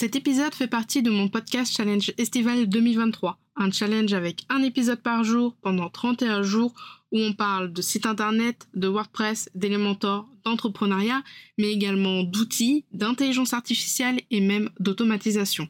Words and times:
Cet 0.00 0.16
épisode 0.16 0.54
fait 0.54 0.66
partie 0.66 1.02
de 1.02 1.10
mon 1.10 1.28
podcast 1.28 1.76
Challenge 1.76 2.10
Estival 2.16 2.66
2023, 2.66 3.38
un 3.56 3.70
challenge 3.70 4.14
avec 4.14 4.46
un 4.48 4.62
épisode 4.62 5.02
par 5.02 5.24
jour 5.24 5.54
pendant 5.60 5.90
31 5.90 6.40
jours 6.40 6.72
où 7.12 7.18
on 7.18 7.34
parle 7.34 7.70
de 7.70 7.82
site 7.82 8.06
internet, 8.06 8.66
de 8.72 8.88
WordPress, 8.88 9.50
d'Elementor, 9.54 10.26
d'entrepreneuriat, 10.46 11.22
mais 11.58 11.70
également 11.70 12.22
d'outils, 12.22 12.86
d'intelligence 12.92 13.52
artificielle 13.52 14.22
et 14.30 14.40
même 14.40 14.70
d'automatisation. 14.78 15.68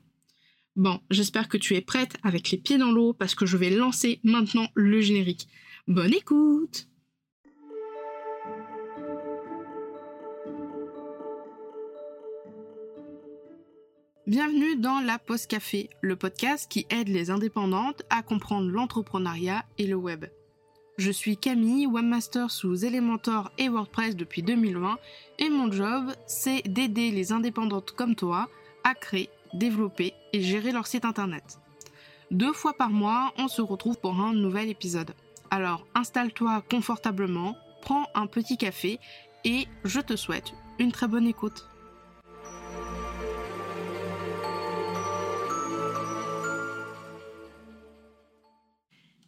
Bon, 0.76 1.00
j'espère 1.10 1.48
que 1.48 1.58
tu 1.58 1.74
es 1.74 1.80
prête 1.80 2.16
avec 2.22 2.52
les 2.52 2.58
pieds 2.58 2.78
dans 2.78 2.92
l'eau 2.92 3.12
parce 3.12 3.34
que 3.34 3.46
je 3.46 3.56
vais 3.56 3.70
lancer 3.70 4.20
maintenant 4.22 4.68
le 4.74 5.00
générique. 5.00 5.48
Bonne 5.88 6.14
écoute 6.14 6.86
Bienvenue 14.30 14.76
dans 14.76 15.00
la 15.00 15.18
Pause 15.18 15.46
Café, 15.46 15.90
le 16.02 16.14
podcast 16.14 16.70
qui 16.70 16.86
aide 16.88 17.08
les 17.08 17.32
indépendantes 17.32 18.04
à 18.10 18.22
comprendre 18.22 18.70
l'entrepreneuriat 18.70 19.64
et 19.76 19.88
le 19.88 19.96
web. 19.96 20.26
Je 20.98 21.10
suis 21.10 21.36
Camille, 21.36 21.88
webmaster 21.88 22.48
sous 22.48 22.84
Elementor 22.84 23.50
et 23.58 23.68
WordPress 23.68 24.14
depuis 24.14 24.44
2020 24.44 24.98
et 25.40 25.50
mon 25.50 25.72
job, 25.72 26.12
c'est 26.28 26.62
d'aider 26.62 27.10
les 27.10 27.32
indépendantes 27.32 27.90
comme 27.90 28.14
toi 28.14 28.48
à 28.84 28.94
créer, 28.94 29.30
développer 29.52 30.14
et 30.32 30.42
gérer 30.42 30.70
leur 30.70 30.86
site 30.86 31.04
internet. 31.04 31.58
Deux 32.30 32.52
fois 32.52 32.74
par 32.74 32.90
mois, 32.90 33.34
on 33.36 33.48
se 33.48 33.62
retrouve 33.62 33.98
pour 33.98 34.20
un 34.20 34.32
nouvel 34.32 34.68
épisode. 34.68 35.10
Alors 35.50 35.84
installe-toi 35.96 36.62
confortablement, 36.70 37.56
prends 37.82 38.06
un 38.14 38.28
petit 38.28 38.58
café 38.58 39.00
et 39.42 39.66
je 39.82 39.98
te 39.98 40.14
souhaite 40.14 40.52
une 40.78 40.92
très 40.92 41.08
bonne 41.08 41.26
écoute. 41.26 41.66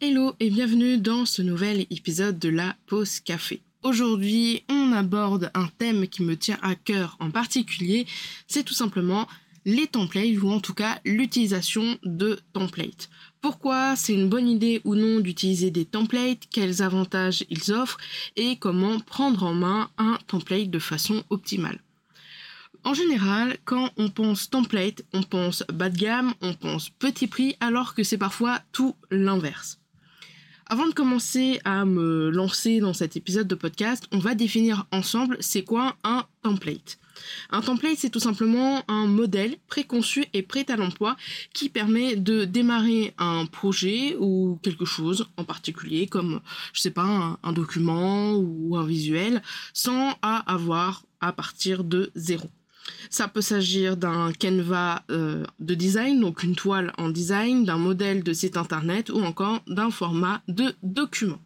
Hello 0.01 0.33
et 0.39 0.49
bienvenue 0.49 0.97
dans 0.97 1.25
ce 1.25 1.41
nouvel 1.41 1.85
épisode 1.89 2.37
de 2.37 2.49
la 2.49 2.75
pause 2.87 3.19
café. 3.19 3.61
Aujourd'hui, 3.83 4.63
on 4.69 4.91
aborde 4.91 5.49
un 5.53 5.67
thème 5.77 6.07
qui 6.07 6.23
me 6.23 6.35
tient 6.35 6.57
à 6.61 6.75
cœur 6.75 7.15
en 7.19 7.31
particulier, 7.31 8.05
c'est 8.47 8.63
tout 8.63 8.73
simplement 8.73 9.27
les 9.65 9.87
templates 9.87 10.37
ou 10.41 10.51
en 10.51 10.59
tout 10.59 10.73
cas 10.73 10.99
l'utilisation 11.05 11.97
de 12.03 12.39
templates. 12.51 13.09
Pourquoi 13.39 13.95
c'est 13.95 14.13
une 14.13 14.27
bonne 14.27 14.49
idée 14.49 14.81
ou 14.83 14.95
non 14.95 15.19
d'utiliser 15.21 15.71
des 15.71 15.85
templates, 15.85 16.47
quels 16.51 16.81
avantages 16.81 17.45
ils 17.49 17.71
offrent 17.71 17.99
et 18.35 18.57
comment 18.57 18.99
prendre 18.99 19.43
en 19.43 19.53
main 19.53 19.89
un 19.97 20.17
template 20.27 20.69
de 20.69 20.79
façon 20.79 21.23
optimale. 21.29 21.79
En 22.83 22.93
général, 22.93 23.57
quand 23.63 23.91
on 23.95 24.09
pense 24.09 24.49
template, 24.49 25.05
on 25.13 25.23
pense 25.23 25.63
bas 25.71 25.89
de 25.89 25.97
gamme, 25.97 26.33
on 26.41 26.53
pense 26.53 26.89
petit 26.89 27.27
prix, 27.27 27.55
alors 27.61 27.95
que 27.95 28.03
c'est 28.03 28.17
parfois 28.17 28.59
tout 28.73 28.95
l'inverse. 29.09 29.79
Avant 30.67 30.87
de 30.87 30.93
commencer 30.93 31.59
à 31.65 31.83
me 31.83 32.29
lancer 32.29 32.79
dans 32.79 32.93
cet 32.93 33.17
épisode 33.17 33.47
de 33.47 33.55
podcast, 33.55 34.07
on 34.11 34.19
va 34.19 34.33
définir 34.33 34.87
ensemble 34.91 35.37
c'est 35.41 35.63
quoi 35.63 35.97
un 36.05 36.25
template. 36.41 36.99
Un 37.49 37.61
template, 37.61 37.97
c'est 37.97 38.09
tout 38.09 38.21
simplement 38.21 38.83
un 38.87 39.05
modèle 39.05 39.57
préconçu 39.67 40.25
et 40.33 40.41
prêt 40.41 40.65
à 40.69 40.77
l'emploi 40.77 41.17
qui 41.53 41.69
permet 41.69 42.15
de 42.15 42.45
démarrer 42.45 43.13
un 43.17 43.45
projet 43.45 44.15
ou 44.19 44.57
quelque 44.63 44.85
chose 44.85 45.27
en 45.37 45.43
particulier, 45.43 46.07
comme, 46.07 46.39
je 46.71 46.81
sais 46.81 46.91
pas, 46.91 47.03
un, 47.03 47.37
un 47.43 47.53
document 47.53 48.33
ou 48.33 48.77
un 48.77 48.85
visuel, 48.85 49.41
sans 49.73 50.17
avoir 50.21 51.03
à 51.19 51.33
partir 51.33 51.83
de 51.83 52.11
zéro. 52.15 52.49
Ça 53.09 53.27
peut 53.27 53.41
s'agir 53.41 53.97
d'un 53.97 54.31
canevas 54.31 55.03
euh, 55.11 55.45
de 55.59 55.73
design, 55.75 56.19
donc 56.19 56.43
une 56.43 56.55
toile 56.55 56.91
en 56.97 57.09
design, 57.09 57.65
d'un 57.65 57.77
modèle 57.77 58.23
de 58.23 58.33
site 58.33 58.57
internet 58.57 59.09
ou 59.09 59.21
encore 59.23 59.61
d'un 59.67 59.91
format 59.91 60.41
de 60.47 60.73
document. 60.83 61.39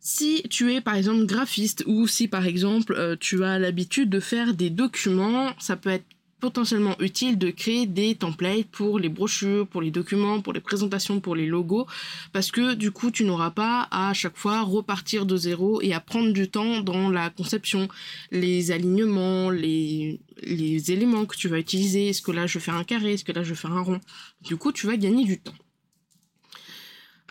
Si 0.00 0.44
tu 0.50 0.72
es 0.72 0.80
par 0.80 0.94
exemple 0.94 1.26
graphiste 1.26 1.82
ou 1.86 2.06
si 2.06 2.28
par 2.28 2.46
exemple 2.46 2.94
euh, 2.96 3.16
tu 3.18 3.42
as 3.42 3.58
l'habitude 3.58 4.08
de 4.08 4.20
faire 4.20 4.54
des 4.54 4.70
documents, 4.70 5.50
ça 5.58 5.76
peut 5.76 5.90
être 5.90 6.06
potentiellement 6.40 6.96
utile 7.00 7.38
de 7.38 7.50
créer 7.50 7.86
des 7.86 8.14
templates 8.14 8.66
pour 8.66 8.98
les 8.98 9.08
brochures, 9.08 9.66
pour 9.66 9.82
les 9.82 9.90
documents, 9.90 10.40
pour 10.40 10.52
les 10.52 10.60
présentations, 10.60 11.20
pour 11.20 11.34
les 11.34 11.46
logos, 11.46 11.86
parce 12.32 12.50
que 12.50 12.74
du 12.74 12.90
coup 12.90 13.10
tu 13.10 13.24
n'auras 13.24 13.50
pas 13.50 13.88
à, 13.90 14.12
chaque 14.12 14.36
fois 14.36 14.62
repartir 14.62 15.26
de 15.26 15.36
zéro 15.36 15.80
et 15.82 15.92
à 15.92 16.00
prendre 16.00 16.32
du 16.32 16.48
temps 16.48 16.80
dans 16.80 17.10
la 17.10 17.30
conception, 17.30 17.88
les 18.30 18.70
alignements, 18.70 19.50
les, 19.50 20.20
les 20.42 20.90
éléments 20.92 21.26
que 21.26 21.36
tu 21.36 21.48
vas 21.48 21.58
utiliser, 21.58 22.08
est-ce 22.08 22.22
que 22.22 22.32
là 22.32 22.46
je 22.46 22.58
fais 22.58 22.72
un 22.72 22.84
carré, 22.84 23.14
est-ce 23.14 23.24
que 23.24 23.32
là 23.32 23.42
je 23.42 23.54
fais 23.54 23.68
un 23.68 23.80
rond. 23.80 24.00
Du 24.42 24.56
coup 24.56 24.72
tu 24.72 24.86
vas 24.86 24.96
gagner 24.96 25.24
du 25.24 25.38
temps. 25.38 25.54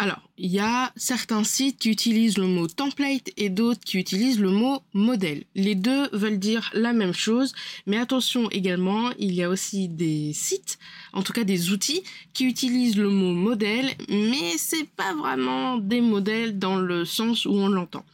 Alors, 0.05 0.21
il 0.37 0.51
y 0.51 0.59
a 0.59 0.93
certains 0.95 1.43
sites 1.43 1.79
qui 1.79 1.89
utilisent 1.89 2.37
le 2.37 2.45
mot 2.45 2.67
template 2.67 3.31
et 3.37 3.49
d'autres 3.49 3.79
qui 3.83 3.97
utilisent 3.97 4.39
le 4.39 4.51
mot 4.51 4.83
modèle. 4.93 5.45
Les 5.55 5.73
deux 5.73 6.09
veulent 6.13 6.37
dire 6.37 6.69
la 6.75 6.93
même 6.93 7.11
chose, 7.11 7.55
mais 7.87 7.97
attention 7.97 8.47
également, 8.51 9.09
il 9.17 9.33
y 9.33 9.41
a 9.41 9.49
aussi 9.49 9.87
des 9.89 10.31
sites, 10.31 10.77
en 11.11 11.23
tout 11.23 11.33
cas 11.33 11.43
des 11.43 11.71
outils, 11.71 12.03
qui 12.33 12.45
utilisent 12.45 12.97
le 12.97 13.09
mot 13.09 13.33
modèle, 13.33 13.95
mais 14.07 14.59
c'est 14.59 14.87
pas 14.89 15.15
vraiment 15.15 15.79
des 15.79 16.01
modèles 16.01 16.59
dans 16.59 16.75
le 16.75 17.03
sens 17.03 17.47
où 17.47 17.53
on 17.53 17.67
l'entend. 17.67 18.05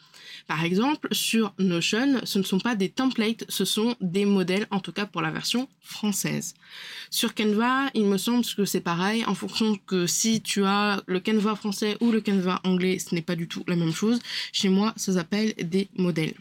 Par 0.52 0.66
exemple, 0.66 1.08
sur 1.14 1.54
Notion, 1.60 2.20
ce 2.26 2.38
ne 2.38 2.44
sont 2.44 2.60
pas 2.60 2.76
des 2.76 2.90
templates, 2.90 3.46
ce 3.48 3.64
sont 3.64 3.96
des 4.02 4.26
modèles, 4.26 4.68
en 4.70 4.82
tout 4.82 4.92
cas 4.92 5.06
pour 5.06 5.22
la 5.22 5.32
version 5.32 5.70
française. 5.80 6.56
Sur 7.10 7.34
Canva, 7.34 7.90
il 7.94 8.04
me 8.04 8.18
semble 8.18 8.44
que 8.44 8.66
c'est 8.66 8.82
pareil, 8.82 9.24
en 9.24 9.34
fonction 9.34 9.78
que 9.88 10.08
si 10.08 10.42
tu 10.42 10.66
as 10.66 11.04
le 11.08 11.22
Canva 11.22 11.56
français 11.56 11.96
ou 12.02 12.12
le 12.12 12.20
Canva 12.20 12.60
anglais, 12.66 13.00
ce 13.00 13.16
n'est 13.16 13.22
pas 13.22 13.38
du 13.38 13.48
tout 13.48 13.64
la 13.66 13.78
même 13.78 13.94
chose. 13.94 14.20
Chez 14.52 14.68
moi, 14.68 14.92
ça 14.98 15.14
s'appelle 15.14 15.54
des 15.58 15.88
modèles. 15.96 16.36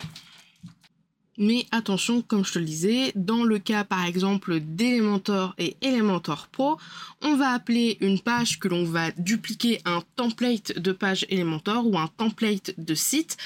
Mais 1.39 1.65
attention, 1.71 2.21
comme 2.21 2.45
je 2.45 2.53
te 2.53 2.59
le 2.59 2.67
disais, 2.67 3.13
dans 3.15 3.45
le 3.45 3.59
cas 3.59 3.85
par 3.85 4.05
exemple 4.05 4.61
d'Elementor 4.61 5.55
et 5.57 5.75
Elementor 5.81 6.49
Pro, 6.49 6.77
on 7.23 7.37
va 7.37 7.51
appeler 7.53 7.97
une 8.01 8.21
page 8.21 8.59
que 8.59 8.69
l'on 8.69 8.85
va 8.85 9.11
dupliquer 9.13 9.81
un 9.87 10.03
template 10.17 10.79
de 10.79 10.93
page 10.93 11.25
Elementor 11.31 11.87
ou 11.87 11.97
un 11.97 12.09
template 12.09 12.75
de 12.77 12.95
site 12.95 13.39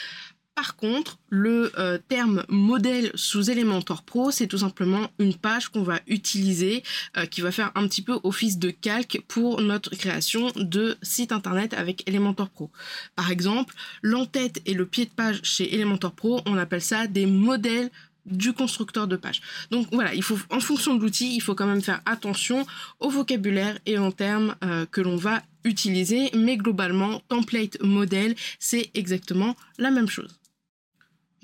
par 0.54 0.76
contre, 0.76 1.18
le 1.30 1.72
euh, 1.78 1.98
terme 2.08 2.44
modèle 2.48 3.10
sous 3.16 3.50
Elementor 3.50 4.02
Pro, 4.02 4.30
c'est 4.30 4.46
tout 4.46 4.58
simplement 4.58 5.10
une 5.18 5.34
page 5.34 5.68
qu'on 5.68 5.82
va 5.82 6.00
utiliser, 6.06 6.84
euh, 7.16 7.26
qui 7.26 7.40
va 7.40 7.50
faire 7.50 7.72
un 7.74 7.88
petit 7.88 8.02
peu 8.02 8.18
office 8.22 8.58
de 8.58 8.70
calque 8.70 9.20
pour 9.26 9.60
notre 9.60 9.96
création 9.96 10.52
de 10.54 10.96
site 11.02 11.32
internet 11.32 11.74
avec 11.74 12.08
Elementor 12.08 12.48
Pro. 12.48 12.70
Par 13.16 13.30
exemple, 13.30 13.74
l'entête 14.02 14.62
et 14.64 14.74
le 14.74 14.86
pied 14.86 15.06
de 15.06 15.10
page 15.10 15.40
chez 15.42 15.74
Elementor 15.74 16.12
Pro, 16.12 16.40
on 16.46 16.56
appelle 16.56 16.82
ça 16.82 17.08
des 17.08 17.26
modèles 17.26 17.90
du 18.24 18.52
constructeur 18.52 19.06
de 19.06 19.16
page. 19.16 19.42
Donc 19.70 19.88
voilà, 19.92 20.14
il 20.14 20.22
faut, 20.22 20.38
en 20.50 20.60
fonction 20.60 20.94
de 20.94 21.02
l'outil, 21.02 21.34
il 21.34 21.40
faut 21.40 21.54
quand 21.54 21.66
même 21.66 21.82
faire 21.82 22.00
attention 22.06 22.64
au 23.00 23.10
vocabulaire 23.10 23.78
et 23.86 23.98
en 23.98 24.12
termes 24.12 24.54
euh, 24.64 24.86
que 24.86 25.00
l'on 25.00 25.16
va 25.16 25.42
utiliser, 25.64 26.30
mais 26.34 26.56
globalement, 26.56 27.20
template, 27.28 27.82
modèle, 27.82 28.34
c'est 28.58 28.90
exactement 28.94 29.56
la 29.78 29.90
même 29.90 30.08
chose. 30.08 30.38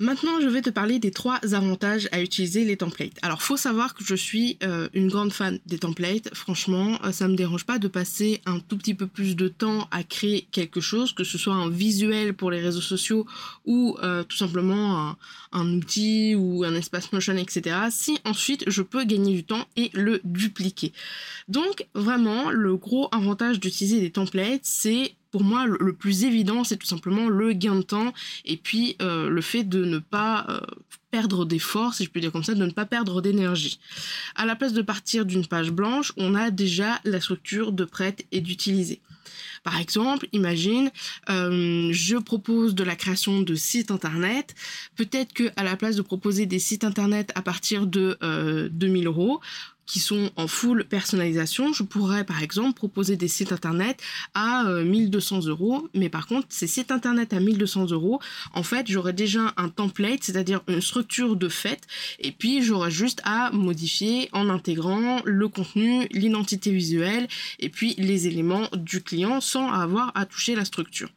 Maintenant, 0.01 0.41
je 0.41 0.49
vais 0.49 0.63
te 0.63 0.71
parler 0.71 0.99
des 0.99 1.11
trois 1.11 1.39
avantages 1.53 2.09
à 2.11 2.23
utiliser 2.23 2.65
les 2.65 2.79
templates. 2.79 3.19
Alors, 3.21 3.43
faut 3.43 3.59
savoir 3.59 3.95
que 3.95 4.03
je 4.03 4.15
suis 4.15 4.57
euh, 4.63 4.89
une 4.95 5.09
grande 5.09 5.31
fan 5.31 5.59
des 5.67 5.79
templates. 5.79 6.35
Franchement, 6.35 6.99
euh, 7.05 7.13
ça 7.13 7.29
me 7.29 7.37
dérange 7.37 7.67
pas 7.67 7.79
de 7.79 7.87
passer 7.87 8.41
un 8.47 8.61
tout 8.61 8.79
petit 8.79 8.95
peu 8.95 9.07
plus 9.07 9.37
de 9.37 9.49
temps 9.49 9.89
à 9.91 10.03
créer 10.03 10.49
quelque 10.53 10.81
chose, 10.81 11.13
que 11.13 11.23
ce 11.23 11.37
soit 11.37 11.53
un 11.53 11.69
visuel 11.69 12.33
pour 12.33 12.51
les 12.51 12.61
réseaux 12.61 12.81
sociaux 12.81 13.27
ou 13.67 13.95
euh, 14.03 14.23
tout 14.23 14.39
simplement 14.39 15.17
un, 15.53 15.75
outil 15.75 16.35
ou 16.35 16.65
un 16.65 16.75
espace 16.75 17.13
motion, 17.13 17.37
etc. 17.37 17.77
Si 17.91 18.19
ensuite 18.25 18.65
je 18.69 18.81
peux 18.81 19.05
gagner 19.05 19.35
du 19.35 19.45
temps 19.45 19.69
et 19.77 19.91
le 19.93 20.23
dupliquer. 20.25 20.95
Donc, 21.49 21.87
vraiment, 21.95 22.51
le 22.51 22.75
gros 22.77 23.11
avantage 23.13 23.61
d'utiliser 23.61 24.01
des 24.01 24.11
templates, 24.11 24.63
c'est 24.63 25.15
pour 25.31 25.45
moi, 25.45 25.67
le, 25.67 25.93
plus 25.93 26.25
évident, 26.25 26.65
c'est 26.65 26.77
tout 26.77 26.87
simplement 26.87 27.29
le 27.29 27.53
gain 27.53 27.77
de 27.77 27.83
temps 27.83 28.13
et 28.45 28.57
puis 28.57 28.97
euh, 29.01 29.29
le 29.29 29.41
fait 29.41 29.65
de 29.65 29.85
ne 29.85 29.99
pas 29.99 30.47
euh, 30.49 30.61
perdre 31.11 31.45
d'efforts, 31.45 31.95
si 31.95 32.05
je 32.05 32.11
peux 32.11 32.21
dire 32.21 32.33
comme 32.33 32.45
ça, 32.45 32.55
de 32.55 32.65
ne 32.65 32.71
pas 32.71 32.87
perdre 32.87 33.21
d'énergie. 33.21 33.79
À 34.35 34.47
la 34.47 34.57
place 34.57 34.73
de 34.73 34.83
partir 34.83 35.25
d'une 35.27 35.47
page 35.47 35.71
blanche, 35.71 36.13
on 36.17 36.35
a 36.35 36.51
déjà 36.51 37.01
la 37.05 37.21
structure 37.21 37.73
de 37.73 37.85
prête 37.85 38.27
et 38.33 38.41
d'utiliser. 38.41 39.01
Par 39.63 39.79
exemple, 39.79 40.27
imagine, 40.33 40.91
euh, 41.29 41.91
je 41.93 42.17
propose 42.17 42.75
de 42.75 42.83
la 42.83 42.97
création 42.97 43.43
de 43.43 43.55
sites 43.55 43.91
internet. 43.91 44.55
Peut-être 44.97 45.33
que 45.35 45.51
à 45.57 45.65
la 45.65 45.77
place 45.77 45.97
de 45.97 46.03
proposer 46.03 46.47
des 46.47 46.59
sites 46.59 46.83
internet 46.83 47.31
à 47.35 47.43
partir 47.43 47.87
de 47.87 48.19
2000 48.73 49.07
euros, 49.07 49.41
qui 49.91 49.99
sont 49.99 50.31
en 50.37 50.47
full 50.47 50.85
personnalisation, 50.85 51.73
je 51.73 51.83
pourrais 51.83 52.23
par 52.23 52.45
exemple 52.45 52.75
proposer 52.75 53.17
des 53.17 53.27
sites 53.27 53.51
internet 53.51 54.01
à 54.35 54.65
1200 54.65 55.47
euros, 55.47 55.89
mais 55.95 56.09
par 56.09 56.29
contre 56.29 56.47
ces 56.49 56.69
sites 56.69 56.93
internet 56.93 57.33
à 57.33 57.41
1200 57.41 57.91
euros, 57.91 58.21
en 58.55 58.63
fait 58.63 58.87
j'aurais 58.87 59.13
déjà 59.13 59.53
un 59.57 59.69
template, 59.69 60.23
c'est-à-dire 60.23 60.61
une 60.69 60.81
structure 60.81 61.35
de 61.35 61.49
fait, 61.49 61.81
et 62.21 62.31
puis 62.31 62.63
j'aurais 62.63 62.93
juste 62.93 63.21
à 63.25 63.51
modifier 63.51 64.29
en 64.33 64.49
intégrant 64.49 65.23
le 65.25 65.49
contenu, 65.49 66.07
l'identité 66.13 66.71
visuelle, 66.71 67.27
et 67.59 67.69
puis 67.69 67.97
les 67.99 68.29
éléments 68.29 68.69
du 68.77 69.03
client 69.03 69.41
sans 69.41 69.73
avoir 69.73 70.13
à 70.15 70.25
toucher 70.25 70.55
la 70.55 70.65
structure. 70.65 71.09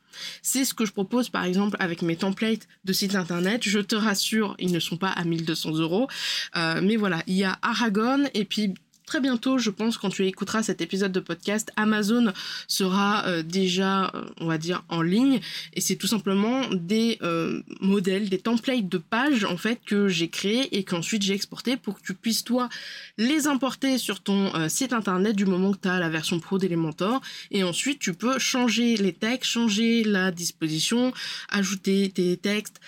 C'est 0.42 0.66
ce 0.66 0.74
que 0.74 0.86
je 0.86 0.92
propose 0.92 1.30
par 1.30 1.44
exemple 1.46 1.78
avec 1.80 2.02
mes 2.02 2.16
templates 2.16 2.68
de 2.86 2.94
site 2.94 3.16
internet. 3.16 3.62
Je 3.64 3.80
te 3.80 3.96
rassure, 3.96 4.56
ils 4.60 4.72
ne 4.72 4.80
sont 4.80 4.98
pas 4.98 5.10
à 5.10 5.24
1200 5.24 5.78
euros. 5.78 6.08
Euh, 6.56 6.82
mais 6.84 6.96
voilà, 6.96 7.24
il 7.28 7.36
y 7.36 7.44
a 7.44 7.58
Aragon 7.62 8.26
et 8.34 8.46
puis 8.46 8.74
très 9.06 9.20
bientôt, 9.20 9.58
je 9.58 9.70
pense, 9.70 9.98
quand 9.98 10.10
tu 10.10 10.26
écouteras 10.26 10.64
cet 10.64 10.82
épisode 10.82 11.12
de 11.12 11.20
podcast, 11.20 11.72
Amazon 11.76 12.32
sera 12.68 13.26
euh, 13.28 13.44
déjà, 13.44 14.12
euh, 14.16 14.26
on 14.40 14.48
va 14.48 14.58
dire, 14.58 14.84
en 14.90 15.02
ligne. 15.02 15.40
Et 15.74 15.82
c'est 15.82 15.96
tout 15.96 16.08
simplement 16.08 16.62
des 16.72 17.18
euh, 17.22 17.62
modèles, 17.82 18.30
des 18.30 18.40
templates 18.40 18.90
de 18.90 18.98
pages, 18.98 19.44
en 19.44 19.58
fait, 19.58 19.80
que 19.86 20.08
j'ai 20.08 20.30
créés 20.30 20.78
et 20.78 20.84
qu'ensuite 20.84 21.22
j'ai 21.22 21.34
exporté 21.34 21.78
pour 21.78 22.00
que 22.00 22.04
tu 22.04 22.14
puisses, 22.14 22.44
toi, 22.44 22.70
les 23.18 23.48
importer 23.48 23.98
sur 23.98 24.22
ton 24.22 24.52
site 24.70 24.94
internet 24.94 25.36
du 25.36 25.46
moment 25.46 25.72
que 25.72 25.80
tu 25.80 25.88
as 25.88 26.00
la 26.00 26.10
version 26.10 26.40
pro 26.40 26.58
d'Elementor. 26.58 27.22
Et 27.52 27.64
ensuite, 27.64 28.00
tu 28.00 28.14
peux 28.14 28.40
changer 28.40 28.98
les 28.98 29.14
textes, 29.14 29.52
changer 29.52 30.04
la 30.04 30.32
disposition, 30.32 31.14
ajouter 31.50 32.12
tes 32.14 32.38
textes. 32.38 32.80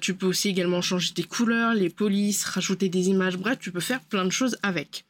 tu 0.00 0.14
peux 0.14 0.26
aussi 0.26 0.48
également 0.48 0.82
changer 0.82 1.12
tes 1.12 1.22
couleurs, 1.22 1.74
les 1.74 1.90
polices, 1.90 2.44
rajouter 2.44 2.88
des 2.88 3.08
images. 3.08 3.36
Bref, 3.36 3.58
tu 3.60 3.72
peux 3.72 3.80
faire 3.80 4.00
plein 4.00 4.24
de 4.24 4.30
choses 4.30 4.56
avec. 4.62 5.04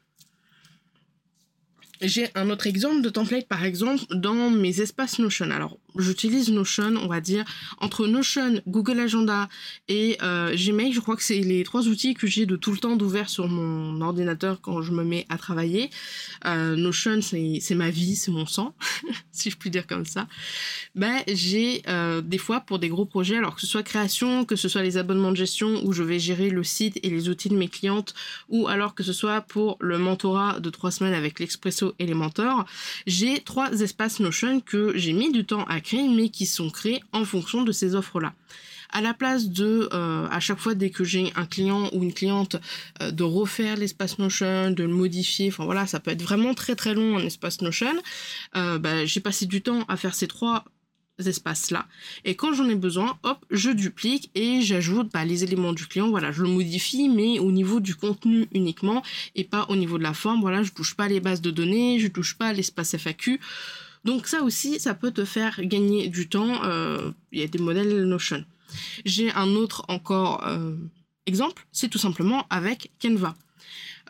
J'ai 2.03 2.29
un 2.35 2.49
autre 2.49 2.67
exemple 2.67 3.03
de 3.03 3.11
template, 3.11 3.47
par 3.47 3.65
exemple, 3.65 4.05
dans 4.11 4.51
mes 4.51 4.81
espaces 4.81 5.19
Notion. 5.19 5.51
Alors, 5.51 5.79
j'utilise 5.97 6.51
Notion, 6.51 6.95
on 7.03 7.09
va 7.09 7.21
dire, 7.21 7.45
entre 7.79 8.07
Notion, 8.07 8.61
Google 8.67 9.01
Agenda 9.01 9.49
et 9.89 10.17
euh, 10.23 10.55
Gmail, 10.55 10.93
je 10.93 11.01
crois 11.01 11.17
que 11.17 11.23
c'est 11.23 11.41
les 11.41 11.63
trois 11.65 11.89
outils 11.89 12.15
que 12.15 12.27
j'ai 12.27 12.47
de 12.47 12.57
tout 12.57 12.73
le 12.73 12.79
temps 12.79 12.97
d'ouvert 12.97 13.29
sur 13.29 13.49
mon 13.49 14.01
ordinateur 14.01 14.61
quand 14.61 14.83
je 14.83 14.93
me 14.93 15.05
mets 15.05 15.27
à 15.29 15.39
travailler. 15.39 15.91
Euh, 16.47 16.77
Notion, 16.77 17.21
c'est 17.23 17.75
ma 17.75 17.91
vie, 17.91 18.17
c'est 18.17 18.31
mon 18.31 18.47
sang, 18.47 18.75
si 19.33 19.51
je 19.51 19.57
puis 19.57 19.71
dire 19.71 19.87
comme 19.87 20.07
ça. 20.07 20.27
Ben, 20.95 21.23
j'ai 21.29 21.83
euh, 21.89 22.21
des 22.21 22.39
fois 22.39 22.61
pour 22.61 22.79
des 22.79 22.89
gros 22.89 23.05
projets, 23.05 23.37
alors 23.37 23.55
que 23.55 23.61
ce 23.61 23.67
soit 23.67 23.83
création, 23.83 24.45
que 24.45 24.57
ce 24.57 24.69
soit 24.69 24.83
les 24.83 24.97
abonnements 24.97 25.31
de 25.31 25.37
gestion 25.37 25.81
où 25.85 25.93
je 25.93 26.03
vais 26.03 26.19
gérer 26.19 26.51
le 26.51 26.65
site 26.65 26.99
et 27.03 27.11
les 27.11 27.29
outils 27.29 27.49
de 27.49 27.57
mes 27.57 27.69
clientes, 27.69 28.15
ou 28.49 28.69
alors 28.69 28.95
que 28.95 29.03
ce 29.03 29.13
soit 29.13 29.41
pour 29.41 29.77
le 29.81 29.99
mentorat 29.99 30.61
de 30.61 30.71
trois 30.71 30.91
semaines 30.91 31.15
avec 31.15 31.41
l'Expresso 31.41 31.95
et 31.99 32.07
les 32.07 32.15
mentors, 32.15 32.65
j'ai 33.07 33.41
trois 33.41 33.73
espaces 33.81 34.21
Notion 34.21 34.61
que 34.61 34.93
j'ai 34.97 35.13
mis 35.13 35.33
du 35.33 35.45
temps 35.45 35.65
à 35.65 35.80
mais 35.93 36.29
qui 36.29 36.47
sont 36.47 36.71
créés 36.71 37.03
en 37.13 37.25
fonction 37.25 37.63
de 37.63 37.73
ces 37.73 37.95
offres-là 37.95 38.35
à 38.93 39.01
la 39.01 39.15
place 39.15 39.49
de 39.49 39.89
euh, 39.93 40.27
à 40.31 40.41
chaque 40.41 40.59
fois 40.59 40.75
dès 40.75 40.91
que 40.91 41.05
j'ai 41.05 41.33
un 41.37 41.47
client 41.47 41.89
ou 41.93 42.03
une 42.03 42.13
cliente 42.13 42.57
euh, 43.01 43.11
de 43.11 43.23
refaire 43.23 43.77
l'espace 43.77 44.19
Notion, 44.19 44.71
de 44.71 44.83
le 44.83 44.93
modifier, 44.93 45.49
enfin 45.49 45.65
voilà, 45.65 45.87
ça 45.87 46.01
peut 46.01 46.11
être 46.11 46.23
vraiment 46.23 46.55
très 46.55 46.75
très 46.75 46.95
long 46.95 47.19
un 47.19 47.25
espace 47.25 47.61
Notion. 47.63 47.95
Euh, 48.57 48.79
bah, 48.79 49.07
j'ai 49.07 49.21
passé 49.21 49.47
du 49.47 49.63
temps 49.63 49.85
à 49.89 49.97
faire 49.97 50.15
ces 50.15 50.27
trois 50.27 50.65
espaces-là. 51.19 51.87
Et 52.25 52.35
quand 52.35 52.55
j'en 52.55 52.69
ai 52.69 52.75
besoin, 52.75 53.19
hop, 53.23 53.45
je 53.51 53.71
duplique 53.71 54.31
et 54.35 54.63
j'ajoute 54.63 55.11
bah, 55.13 55.25
les 55.25 55.45
éléments 55.45 55.73
du 55.73 55.87
client. 55.87 56.09
Voilà, 56.09 56.33
je 56.33 56.43
le 56.43 56.49
modifie, 56.49 57.09
mais 57.09 57.39
au 57.39 57.53
niveau 57.53 57.81
du 57.81 57.95
contenu 57.95 58.49
uniquement 58.53 59.03
et 59.35 59.45
pas 59.45 59.67
au 59.69 59.77
niveau 59.77 59.99
de 59.99 60.03
la 60.03 60.15
forme. 60.15 60.41
Voilà, 60.41 60.63
je 60.63 60.73
touche 60.73 60.95
pas 60.95 61.09
les 61.09 61.21
bases 61.21 61.43
de 61.43 61.51
données, 61.51 61.99
je 61.99 62.09
touche 62.09 62.37
pas 62.37 62.53
l'espace 62.53 62.97
FAQ. 62.97 63.39
Donc 64.05 64.27
ça 64.27 64.43
aussi, 64.43 64.81
ça 64.81 64.95
peut 64.95 65.11
te 65.11 65.25
faire 65.25 65.61
gagner 65.63 66.09
du 66.09 66.29
temps. 66.29 66.65
Euh, 66.65 67.11
il 67.33 67.41
y 67.41 67.43
a 67.43 67.49
des 67.49 67.59
modèles 67.59 68.05
Notion. 68.05 68.45
J'ai 69.05 69.31
un 69.33 69.49
autre 69.57 69.85
encore 69.89 70.47
euh, 70.47 70.75
exemple, 71.27 71.67
c'est 71.73 71.89
tout 71.89 71.99
simplement 71.99 72.47
avec 72.51 72.91
Canva. 73.01 73.35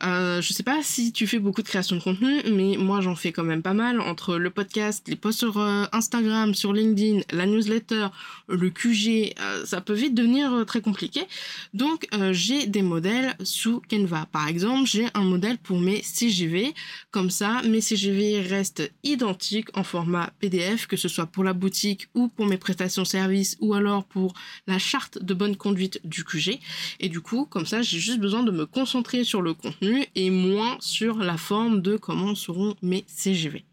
Euh, 0.03 0.41
je 0.41 0.53
sais 0.53 0.63
pas 0.63 0.83
si 0.83 1.13
tu 1.13 1.27
fais 1.27 1.39
beaucoup 1.39 1.63
de 1.63 1.69
création 1.69 1.97
de 1.97 2.01
contenu, 2.01 2.43
mais 2.51 2.77
moi 2.79 3.01
j'en 3.01 3.15
fais 3.15 3.33
quand 3.33 3.43
même 3.43 3.63
pas 3.63 3.75
mal 3.75 4.01
entre 4.01 4.37
le 4.37 4.51
podcast, 4.51 5.07
les 5.09 5.17
posts 5.17 5.41
sur 5.41 5.59
euh, 5.59 5.85
Instagram, 5.93 6.55
sur 6.55 6.73
LinkedIn, 6.73 7.21
la 7.33 7.45
newsletter, 7.45 8.09
le 8.49 8.71
QG, 8.71 9.35
euh, 9.41 9.67
ça 9.67 9.81
peut 9.81 9.93
vite 9.93 10.15
devenir 10.15 10.53
euh, 10.53 10.65
très 10.65 10.81
compliqué. 10.81 11.23
Donc 11.75 12.07
j'ai 12.33 12.67
des 12.67 12.83
modèles 12.83 13.35
sous 13.43 13.83
Canva. 13.91 14.27
Par 14.33 14.49
exemple, 14.49 14.89
j'ai 14.89 15.07
un 15.15 15.23
modèle 15.23 15.59
pour 15.59 15.79
mes 15.79 16.03
CGV. 16.03 16.75
Comme 17.11 17.31
ça, 17.31 17.61
mes 17.63 17.81
CGV 17.81 18.41
restent 18.41 18.91
identiques 19.03 19.77
en 19.77 19.83
format 19.83 20.31
PDF, 20.41 20.87
que 20.87 20.97
ce 20.97 21.09
soit 21.09 21.27
pour 21.27 21.45
la 21.45 21.53
boutique 21.53 22.09
ou 22.15 22.29
pour 22.29 22.47
mes 22.47 22.57
prestations 22.57 23.05
services 23.05 23.57
ou 23.61 23.75
alors 23.75 24.05
pour 24.05 24.35
la 24.67 24.79
charte 24.79 25.23
de 25.23 25.35
bonne 25.35 25.57
conduite 25.57 26.01
du 26.05 26.25
QG. 26.25 26.59
Et 27.01 27.09
du 27.09 27.21
coup, 27.21 27.45
comme 27.45 27.67
ça, 27.67 27.83
j'ai 27.83 27.99
juste 27.99 28.21
besoin 28.21 28.43
de 28.43 28.51
me 28.51 28.67
concentrer 28.67 29.25
sur 29.25 29.43
le 29.43 29.55
contenu 29.55 29.90
et 30.15 30.31
moins 30.31 30.77
sur 30.81 31.19
la 31.19 31.37
forme 31.37 31.83
de 31.83 31.97
comment 31.97 32.35
seront 32.35 32.75
mes 32.83 33.05
CGV. 33.07 33.65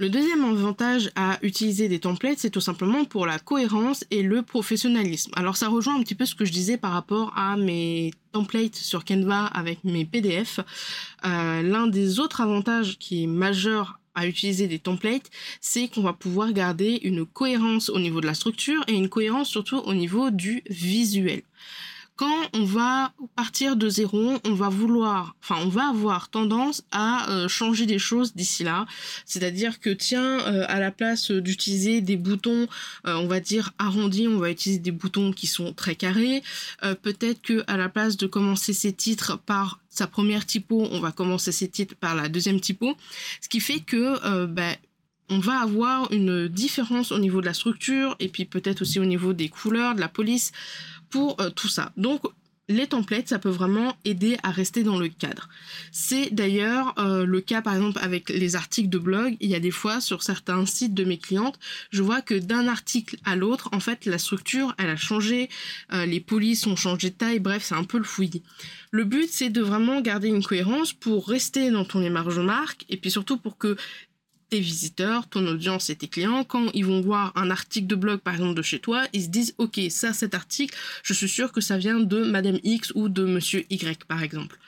Le 0.00 0.08
deuxième 0.08 0.42
avantage 0.44 1.10
à 1.14 1.38
utiliser 1.42 1.86
des 1.86 1.98
templates, 1.98 2.38
c'est 2.38 2.48
tout 2.48 2.62
simplement 2.62 3.04
pour 3.04 3.26
la 3.26 3.38
cohérence 3.38 4.02
et 4.10 4.22
le 4.22 4.40
professionnalisme. 4.40 5.30
Alors 5.36 5.58
ça 5.58 5.68
rejoint 5.68 5.94
un 5.94 6.02
petit 6.02 6.14
peu 6.14 6.24
ce 6.24 6.34
que 6.34 6.46
je 6.46 6.52
disais 6.52 6.78
par 6.78 6.92
rapport 6.92 7.36
à 7.36 7.58
mes 7.58 8.10
templates 8.32 8.76
sur 8.76 9.04
Canva 9.04 9.44
avec 9.44 9.84
mes 9.84 10.06
PDF. 10.06 10.60
Euh, 11.26 11.60
l'un 11.60 11.86
des 11.86 12.18
autres 12.18 12.40
avantages 12.40 12.96
qui 12.98 13.24
est 13.24 13.26
majeur 13.26 14.00
à 14.14 14.26
utiliser 14.26 14.68
des 14.68 14.78
templates, 14.78 15.28
c'est 15.60 15.88
qu'on 15.88 16.00
va 16.00 16.14
pouvoir 16.14 16.50
garder 16.54 16.98
une 17.02 17.26
cohérence 17.26 17.90
au 17.90 17.98
niveau 17.98 18.22
de 18.22 18.26
la 18.26 18.34
structure 18.34 18.82
et 18.88 18.94
une 18.94 19.10
cohérence 19.10 19.50
surtout 19.50 19.80
au 19.80 19.92
niveau 19.92 20.30
du 20.30 20.62
visuel 20.70 21.42
quand 22.20 22.50
on 22.52 22.64
va 22.64 23.14
partir 23.34 23.76
de 23.76 23.88
zéro, 23.88 24.38
on 24.44 24.52
va 24.52 24.68
vouloir, 24.68 25.36
enfin, 25.42 25.56
on 25.64 25.70
va 25.70 25.88
avoir 25.88 26.28
tendance 26.28 26.82
à 26.92 27.30
euh, 27.30 27.48
changer 27.48 27.86
des 27.86 27.98
choses 27.98 28.34
d'ici 28.34 28.62
là. 28.62 28.84
C'est-à-dire 29.24 29.80
que 29.80 29.88
tiens, 29.88 30.38
euh, 30.40 30.66
à 30.68 30.80
la 30.80 30.90
place 30.90 31.30
d'utiliser 31.30 32.02
des 32.02 32.18
boutons, 32.18 32.68
euh, 33.06 33.14
on 33.14 33.26
va 33.26 33.40
dire 33.40 33.72
arrondis, 33.78 34.28
on 34.28 34.36
va 34.36 34.50
utiliser 34.50 34.80
des 34.80 34.90
boutons 34.90 35.32
qui 35.32 35.46
sont 35.46 35.72
très 35.72 35.94
carrés. 35.94 36.42
Peut-être 37.02 37.40
que 37.40 37.64
à 37.66 37.78
la 37.78 37.88
place 37.88 38.18
de 38.18 38.26
commencer 38.26 38.74
ses 38.74 38.92
titres 38.92 39.38
par 39.38 39.80
sa 39.88 40.06
première 40.06 40.44
typo, 40.44 40.88
on 40.92 41.00
va 41.00 41.12
commencer 41.12 41.52
ses 41.52 41.68
titres 41.68 41.94
par 41.94 42.14
la 42.14 42.28
deuxième 42.28 42.60
typo. 42.60 42.96
Ce 43.40 43.48
qui 43.48 43.60
fait 43.60 43.80
que 43.80 44.44
ben, 44.44 44.76
on 45.30 45.38
va 45.38 45.60
avoir 45.60 46.12
une 46.12 46.48
différence 46.48 47.12
au 47.12 47.18
niveau 47.18 47.40
de 47.40 47.46
la 47.46 47.54
structure 47.54 48.16
et 48.18 48.28
puis 48.28 48.44
peut-être 48.44 48.82
aussi 48.82 48.98
au 48.98 49.04
niveau 49.04 49.32
des 49.32 49.48
couleurs, 49.48 49.94
de 49.94 50.00
la 50.00 50.08
police 50.08 50.52
pour 51.08 51.40
euh, 51.40 51.50
tout 51.50 51.68
ça. 51.68 51.92
Donc 51.96 52.22
les 52.70 52.86
templates, 52.86 53.28
ça 53.28 53.40
peut 53.40 53.50
vraiment 53.50 53.96
aider 54.04 54.36
à 54.44 54.50
rester 54.52 54.84
dans 54.84 54.96
le 54.96 55.08
cadre. 55.08 55.48
C'est 55.90 56.32
d'ailleurs 56.32 56.94
euh, 56.98 57.26
le 57.26 57.40
cas 57.40 57.62
par 57.62 57.74
exemple 57.74 57.98
avec 58.00 58.28
les 58.28 58.54
articles 58.54 58.88
de 58.88 58.98
blog. 58.98 59.36
Il 59.40 59.50
y 59.50 59.56
a 59.56 59.60
des 59.60 59.72
fois 59.72 60.00
sur 60.00 60.22
certains 60.22 60.64
sites 60.66 60.94
de 60.94 61.04
mes 61.04 61.18
clientes, 61.18 61.58
je 61.90 62.02
vois 62.02 62.22
que 62.22 62.34
d'un 62.34 62.68
article 62.68 63.16
à 63.24 63.34
l'autre, 63.34 63.68
en 63.72 63.80
fait, 63.80 64.06
la 64.06 64.18
structure, 64.18 64.74
elle 64.78 64.90
a 64.90 64.96
changé, 64.96 65.48
euh, 65.92 66.06
les 66.06 66.20
polices 66.20 66.66
ont 66.66 66.76
changé 66.76 67.10
de 67.10 67.14
taille, 67.14 67.40
bref, 67.40 67.64
c'est 67.64 67.74
un 67.74 67.84
peu 67.84 67.98
le 67.98 68.04
fouillis. 68.04 68.42
Le 68.92 69.04
but, 69.04 69.28
c'est 69.28 69.50
de 69.50 69.60
vraiment 69.60 70.00
garder 70.00 70.28
une 70.28 70.42
cohérence 70.42 70.92
pour 70.92 71.28
rester 71.28 71.70
dans 71.70 71.84
ton 71.84 72.02
émarge 72.02 72.38
marque 72.38 72.84
et 72.88 72.96
puis 72.96 73.10
surtout 73.10 73.36
pour 73.36 73.58
que 73.58 73.76
tes 74.50 74.60
visiteurs, 74.60 75.28
ton 75.28 75.46
audience 75.46 75.90
et 75.90 75.96
tes 75.96 76.08
clients, 76.08 76.44
quand 76.44 76.70
ils 76.74 76.84
vont 76.84 77.00
voir 77.00 77.32
un 77.36 77.50
article 77.50 77.86
de 77.86 77.94
blog 77.94 78.20
par 78.20 78.34
exemple 78.34 78.54
de 78.54 78.62
chez 78.62 78.80
toi, 78.80 79.04
ils 79.12 79.22
se 79.22 79.28
disent 79.28 79.54
ok 79.58 79.80
ça 79.88 80.12
cet 80.12 80.34
article, 80.34 80.76
je 81.02 81.14
suis 81.14 81.28
sûr 81.28 81.52
que 81.52 81.60
ça 81.60 81.78
vient 81.78 82.00
de 82.00 82.24
Madame 82.24 82.58
X 82.64 82.92
ou 82.94 83.08
de 83.08 83.24
Monsieur 83.24 83.64
Y 83.70 84.04
par 84.04 84.22
exemple. 84.22 84.58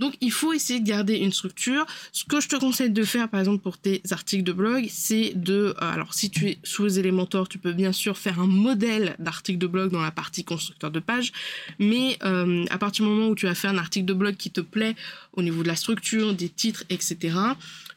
Donc 0.00 0.14
il 0.22 0.32
faut 0.32 0.54
essayer 0.54 0.80
de 0.80 0.88
garder 0.88 1.16
une 1.16 1.30
structure. 1.30 1.86
Ce 2.10 2.24
que 2.24 2.40
je 2.40 2.48
te 2.48 2.56
conseille 2.56 2.88
de 2.90 3.04
faire 3.04 3.28
par 3.28 3.38
exemple 3.38 3.62
pour 3.62 3.76
tes 3.76 4.00
articles 4.10 4.42
de 4.42 4.52
blog, 4.52 4.86
c'est 4.88 5.34
de... 5.36 5.74
Euh, 5.82 5.92
alors 5.92 6.14
si 6.14 6.30
tu 6.30 6.48
es 6.48 6.58
sous 6.64 6.98
Elementor, 6.98 7.48
tu 7.48 7.58
peux 7.58 7.74
bien 7.74 7.92
sûr 7.92 8.16
faire 8.16 8.40
un 8.40 8.46
modèle 8.46 9.14
d'article 9.18 9.58
de 9.58 9.66
blog 9.66 9.92
dans 9.92 10.00
la 10.00 10.10
partie 10.10 10.42
constructeur 10.42 10.90
de 10.90 11.00
page. 11.00 11.32
Mais 11.78 12.16
euh, 12.24 12.64
à 12.70 12.78
partir 12.78 13.04
du 13.04 13.10
moment 13.10 13.28
où 13.28 13.34
tu 13.34 13.46
as 13.46 13.54
fait 13.54 13.68
un 13.68 13.76
article 13.76 14.06
de 14.06 14.14
blog 14.14 14.36
qui 14.36 14.50
te 14.50 14.62
plaît 14.62 14.96
au 15.34 15.42
niveau 15.42 15.62
de 15.62 15.68
la 15.68 15.76
structure, 15.76 16.32
des 16.32 16.48
titres, 16.48 16.84
etc., 16.88 17.34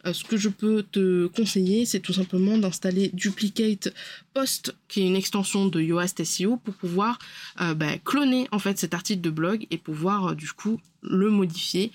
euh, 0.05 0.13
ce 0.13 0.24
que 0.24 0.38
je 0.38 0.50
peux 0.50 0.83
te 0.83 1.27
conseiller, 1.27 1.86
c'est 1.86 2.00
tout 2.00 2.13
simplement 2.13 2.57
d'installer 2.57 3.10
Duplicate 3.13 3.93
Post, 4.33 4.75
qui 4.88 5.01
est 5.01 5.07
une 5.07 5.15
extension 5.15 5.67
de 5.67 5.81
Yoast 5.81 6.24
SEO, 6.24 6.57
pour 6.57 6.74
pouvoir 6.74 7.19
euh, 7.62 7.74
bah, 7.74 7.98
cloner 8.03 8.48
en 8.51 8.60
fait 8.60 8.77
cet 8.77 8.93
article 8.93 9.22
de 9.22 9.29
blog 9.29 9.65
et 9.72 9.77
pouvoir 9.77 10.27
euh, 10.27 10.36
du 10.36 10.51
coup 10.51 10.79
le 11.01 11.29
modifier 11.29 11.91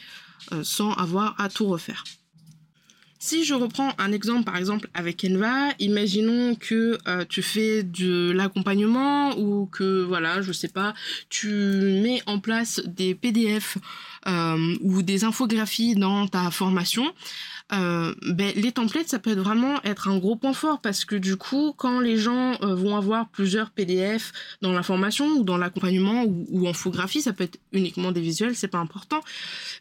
sans 0.62 0.92
avoir 0.92 1.38
à 1.38 1.48
tout 1.48 1.66
refaire. 1.66 2.04
Si 3.18 3.44
je 3.44 3.54
reprends 3.54 3.92
un 3.98 4.12
exemple, 4.12 4.44
par 4.44 4.56
exemple, 4.56 4.88
avec 4.94 5.20
Canva, 5.20 5.70
imaginons 5.80 6.54
que 6.54 6.96
tu 7.24 7.42
fais 7.42 7.82
de 7.82 8.30
l'accompagnement 8.30 9.36
ou 9.36 9.66
que, 9.66 10.04
voilà, 10.04 10.40
je 10.40 10.52
sais 10.52 10.68
pas, 10.68 10.94
tu 11.28 11.48
mets 11.48 12.22
en 12.26 12.38
place 12.38 12.80
des 12.86 13.14
PDF 13.16 13.76
ou 14.80 15.02
des 15.02 15.24
infographies 15.24 15.96
dans 15.96 16.28
ta 16.28 16.50
formation. 16.52 17.12
Euh, 17.72 18.14
ben, 18.22 18.52
les 18.56 18.72
templates, 18.72 19.08
ça 19.08 19.18
peut 19.18 19.30
être 19.30 19.40
vraiment 19.40 19.82
être 19.84 20.08
un 20.08 20.16
gros 20.18 20.36
point 20.36 20.54
fort 20.54 20.80
parce 20.80 21.04
que 21.04 21.16
du 21.16 21.36
coup, 21.36 21.74
quand 21.76 22.00
les 22.00 22.16
gens 22.16 22.56
euh, 22.62 22.74
vont 22.74 22.96
avoir 22.96 23.28
plusieurs 23.28 23.70
PDF 23.70 24.32
dans 24.62 24.72
la 24.72 24.82
formation 24.82 25.26
ou 25.26 25.44
dans 25.44 25.58
l'accompagnement 25.58 26.24
ou, 26.24 26.46
ou 26.48 26.68
infographie, 26.68 27.20
ça 27.20 27.32
peut 27.32 27.44
être 27.44 27.58
uniquement 27.72 28.10
des 28.10 28.22
visuels, 28.22 28.56
c'est 28.56 28.68
pas 28.68 28.78
important. 28.78 29.20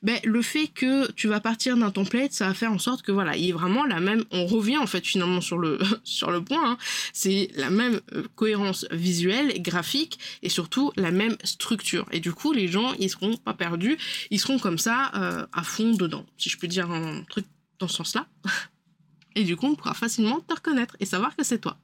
Ben, 0.03 0.19
le 0.25 0.41
fait 0.41 0.67
que 0.67 1.09
tu 1.13 1.27
vas 1.27 1.39
partir 1.39 1.77
d'un 1.77 1.91
template, 1.91 2.33
ça 2.33 2.47
va 2.47 2.53
faire 2.53 2.71
en 2.71 2.79
sorte 2.79 3.03
que 3.03 3.11
voilà, 3.11 3.37
il 3.37 3.49
ait 3.49 3.53
vraiment 3.53 3.85
la 3.85 3.99
même. 3.99 4.23
On 4.31 4.45
revient 4.45 4.77
en 4.77 4.87
fait 4.87 5.05
finalement 5.05 5.41
sur 5.41 5.57
le 5.57 5.79
sur 6.03 6.31
le 6.31 6.43
point. 6.43 6.71
Hein, 6.71 6.77
c'est 7.13 7.49
la 7.55 7.69
même 7.69 8.01
euh, 8.13 8.23
cohérence 8.35 8.85
visuelle, 8.91 9.61
graphique 9.61 10.19
et 10.43 10.49
surtout 10.49 10.91
la 10.97 11.11
même 11.11 11.37
structure. 11.43 12.05
Et 12.11 12.19
du 12.19 12.33
coup, 12.33 12.51
les 12.51 12.67
gens, 12.67 12.93
ils 12.99 13.09
seront 13.09 13.37
pas 13.37 13.53
perdus, 13.53 13.97
ils 14.29 14.39
seront 14.39 14.59
comme 14.59 14.77
ça 14.77 15.11
euh, 15.15 15.45
à 15.53 15.63
fond 15.63 15.91
dedans, 15.93 16.25
si 16.37 16.49
je 16.49 16.57
peux 16.57 16.67
dire 16.67 16.91
un 16.91 17.23
truc 17.29 17.45
dans 17.79 17.87
ce 17.87 17.97
sens-là. 17.97 18.27
Et 19.35 19.43
du 19.43 19.55
coup, 19.55 19.67
on 19.67 19.75
pourra 19.75 19.93
facilement 19.93 20.39
te 20.39 20.53
reconnaître 20.55 20.97
et 20.99 21.05
savoir 21.05 21.35
que 21.35 21.43
c'est 21.43 21.59
toi. 21.59 21.77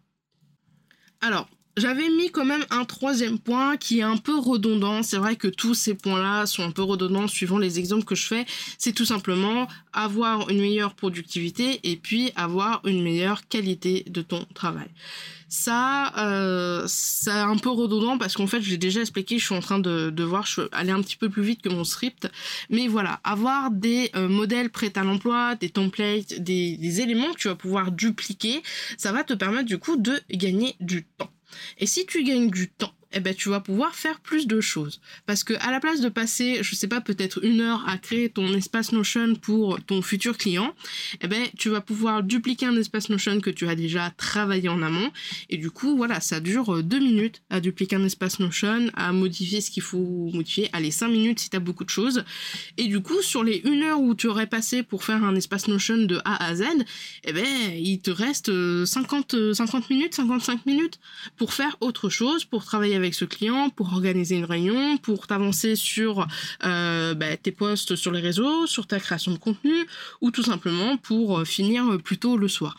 Alors, 1.22 1.48
j'avais 1.78 2.10
mis 2.10 2.30
quand 2.30 2.46
même 2.46 2.66
un 2.70 2.86
troisième 2.86 3.40
point 3.40 3.78
qui 3.78 4.00
est 4.00 4.04
un 4.04 4.18
peu 4.18 4.38
redondant. 4.38 5.04
C'est 5.04 5.18
vrai 5.18 5.36
que 5.36 5.48
tous 5.48 5.74
ces 5.74 5.96
points-là 5.96 6.46
sont 6.46 6.64
un 6.64 6.72
peu 6.72 6.84
redondants 6.84 7.28
suivant 7.28 7.58
les 7.58 7.80
exemples 7.80 8.06
que 8.06 8.16
je 8.16 8.28
fais. 8.28 8.46
C'est 8.78 8.94
tout 8.94 9.06
simplement 9.06 9.68
avoir 9.92 10.50
une 10.50 10.60
meilleure 10.60 10.94
productivité 10.94 11.80
et 11.84 11.96
puis 11.96 12.32
avoir 12.36 12.82
une 12.86 13.02
meilleure 13.02 13.48
qualité 13.48 14.04
de 14.08 14.22
ton 14.22 14.46
travail. 14.54 14.90
Ça, 15.50 16.12
euh, 16.18 16.84
c'est 16.88 17.30
un 17.30 17.58
peu 17.58 17.70
redondant 17.70 18.18
parce 18.18 18.34
qu'en 18.34 18.48
fait, 18.48 18.60
je 18.62 18.72
l'ai 18.72 18.78
déjà 18.78 19.02
expliqué, 19.02 19.38
je 19.38 19.46
suis 19.46 19.56
en 19.56 19.60
train 19.60 19.78
de, 19.78 20.10
de 20.10 20.24
voir, 20.24 20.48
je 20.48 20.62
allée 20.72 20.92
un 20.92 21.02
petit 21.02 21.16
peu 21.16 21.30
plus 21.30 21.44
vite 21.44 21.62
que 21.62 21.70
mon 21.70 21.84
script. 21.84 22.28
Mais 22.72 22.88
voilà, 22.88 23.20
avoir 23.24 23.70
des 23.70 24.10
euh, 24.16 24.28
modèles 24.28 24.72
prêts 24.72 24.92
à 24.96 25.04
l'emploi, 25.04 25.54
des 25.54 25.70
templates, 25.70 26.40
des 26.40 27.02
éléments 27.02 27.32
que 27.34 27.40
tu 27.40 27.48
vas 27.50 27.56
pouvoir 27.56 27.92
dupliquer, 27.92 28.64
ça 28.98 29.12
va 29.12 29.24
te 29.24 29.34
permettre 29.34 29.66
du 29.66 29.78
coup 29.78 29.96
de 29.96 30.20
gagner 30.32 30.76
du 30.80 31.04
temps. 31.04 31.30
Et 31.80 31.86
si 31.86 32.06
tu 32.06 32.24
gagnes 32.24 32.50
du 32.50 32.70
temps, 32.70 32.94
eh 33.14 33.20
ben, 33.20 33.34
tu 33.34 33.50
vas 33.50 33.60
pouvoir 33.60 33.96
faire 33.96 34.20
plus 34.20 34.48
de 34.48 34.60
choses. 34.60 35.00
Parce 35.26 35.44
que 35.44 35.54
à 35.60 35.72
la 35.72 35.80
place 35.80 36.02
de 36.02 36.10
passer, 36.10 36.60
je 36.62 36.76
sais 36.76 36.88
pas, 36.88 37.02
peut-être 37.02 37.44
une 37.44 37.62
heure 37.62 37.84
à 37.88 37.98
créer 37.98 38.30
ton 38.30 38.54
espace 38.54 38.92
Notion 38.92 39.36
pour 39.36 39.82
ton 39.84 40.02
futur 40.02 40.38
client, 40.38 40.74
eh 41.22 41.28
ben, 41.28 41.48
tu 41.58 41.70
vas 41.70 41.82
pouvoir 41.82 42.24
dupliquer 42.24 42.66
un 42.66 42.76
espace 42.76 43.10
Notion 43.10 43.40
que 43.40 43.50
tu 43.50 43.68
as 43.68 43.76
déjà 43.76 44.12
travaillé 44.12 44.70
en 44.70 44.82
amont. 44.82 45.12
Et 45.50 45.58
du 45.58 45.70
coup, 45.70 45.96
voilà, 45.96 46.20
ça 46.20 46.40
dure 46.40 46.84
deux 46.84 47.00
minutes 47.00 47.42
à 47.50 47.60
dupliquer 47.60 47.96
un 47.96 48.04
espace 48.04 48.40
Notion, 48.40 48.90
à 48.96 49.12
modifier 49.14 49.62
ce 49.62 49.70
qu'il 49.70 49.84
faut 49.84 50.30
modifier. 50.34 50.70
Allez, 50.74 50.92
cinq 50.92 51.10
minutes 51.10 51.40
si 51.40 51.50
tu 51.50 51.58
as 51.58 51.60
beaucoup 51.60 51.84
de 51.84 51.90
choses. 51.90 52.24
Et 52.78 52.88
du 52.88 53.02
coup, 53.02 53.22
sur 53.22 53.44
les 53.44 53.62
une 53.66 53.84
heure 53.84 54.02
où 54.02 54.16
tu 54.16 54.28
aurais 54.28 54.48
passé 54.48 54.84
pour 54.84 55.04
faire 55.04 55.24
un 55.24 55.36
espace 55.36 55.68
Notion 55.68 55.98
de 55.98 56.20
A 56.26 56.44
à 56.44 56.56
Z, 56.56 56.64
eh 57.26 57.34
ben, 57.34 57.46
il 57.78 58.00
te 58.00 58.12
reste 58.12 58.52
50, 58.86 59.54
50 59.54 59.90
minutes, 59.90 60.16
55 60.16 60.66
minutes 60.66 61.00
pour 61.38 61.54
faire 61.54 61.78
autre 61.80 62.10
chose, 62.10 62.46
pour 62.46 62.66
travailler 62.66 62.96
avec 62.96 63.03
avec 63.04 63.14
ce 63.14 63.26
client 63.26 63.70
pour 63.70 63.94
organiser 63.94 64.36
une 64.36 64.46
réunion, 64.46 64.98
pour 64.98 65.28
t'avancer 65.28 65.76
sur 65.76 66.28
euh, 66.64 67.14
bah, 67.14 67.38
tes 67.38 67.52
posts 67.52 67.96
sur 67.96 68.12
les 68.12 68.20
réseaux, 68.20 68.66
sur 68.68 68.88
ta 68.88 69.00
création 69.00 69.32
de 69.32 69.38
contenu, 69.38 69.74
ou 70.22 70.32
tout 70.32 70.44
simplement 70.44 70.98
pour 70.98 71.40
euh, 71.40 71.46
finir 71.46 71.98
plus 72.04 72.18
tôt 72.18 72.38
le 72.38 72.48
soir. 72.48 72.78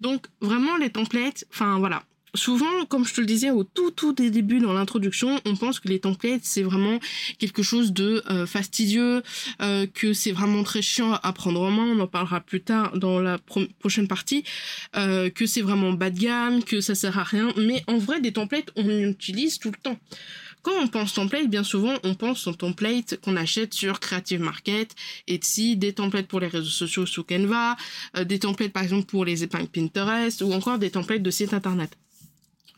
Donc 0.00 0.26
vraiment 0.40 0.76
les 0.76 0.90
templates, 0.90 1.44
enfin 1.50 1.78
voilà, 1.78 2.02
souvent, 2.34 2.84
comme 2.88 3.04
je 3.04 3.14
te 3.14 3.20
le 3.20 3.26
disais 3.26 3.50
au 3.50 3.64
tout 3.64 3.90
tout 3.90 4.12
des 4.12 4.30
débuts 4.30 4.60
dans 4.60 4.72
l'introduction, 4.72 5.40
on 5.44 5.56
pense 5.56 5.80
que 5.80 5.88
les 5.88 6.00
templates 6.00 6.44
c'est 6.44 6.62
vraiment 6.62 6.98
quelque 7.38 7.62
chose 7.62 7.92
de 7.92 8.22
euh, 8.30 8.46
fastidieux, 8.46 9.22
euh, 9.60 9.86
que 9.86 10.12
c'est 10.12 10.32
vraiment 10.32 10.62
très 10.62 10.82
chiant 10.82 11.12
à 11.12 11.32
prendre 11.32 11.60
en 11.60 11.70
main. 11.70 11.84
On 11.84 12.00
en 12.00 12.06
parlera 12.06 12.40
plus 12.40 12.62
tard 12.62 12.96
dans 12.96 13.20
la 13.20 13.38
prochaine 13.78 14.08
partie, 14.08 14.44
euh, 14.96 15.30
que 15.30 15.46
c'est 15.46 15.62
vraiment 15.62 15.92
bas 15.92 16.10
de 16.10 16.18
gamme, 16.18 16.64
que 16.64 16.80
ça 16.80 16.94
sert 16.94 17.18
à 17.18 17.24
rien. 17.24 17.52
Mais 17.56 17.84
en 17.86 17.98
vrai, 17.98 18.20
des 18.20 18.32
templates 18.32 18.70
on 18.76 18.88
utilise 18.88 19.58
tout 19.58 19.70
le 19.70 19.78
temps. 19.82 19.98
Quand 20.62 20.80
on 20.80 20.86
pense 20.86 21.14
template, 21.14 21.50
bien 21.50 21.64
souvent, 21.64 21.94
on 22.04 22.14
pense 22.14 22.46
aux 22.46 22.54
templates 22.54 23.20
qu'on 23.20 23.34
achète 23.36 23.74
sur 23.74 23.98
Creative 23.98 24.40
Market, 24.40 24.94
Etsy, 25.26 25.76
des 25.76 25.92
templates 25.92 26.28
pour 26.28 26.38
les 26.38 26.46
réseaux 26.46 26.70
sociaux 26.70 27.04
sous 27.04 27.24
Canva, 27.24 27.76
des 28.24 28.38
templates 28.38 28.72
par 28.72 28.84
exemple 28.84 29.06
pour 29.06 29.24
les 29.24 29.42
épingles 29.42 29.66
Pinterest 29.66 30.40
ou 30.40 30.52
encore 30.52 30.78
des 30.78 30.92
templates 30.92 31.22
de 31.22 31.30
sites 31.32 31.52
internet. 31.52 31.98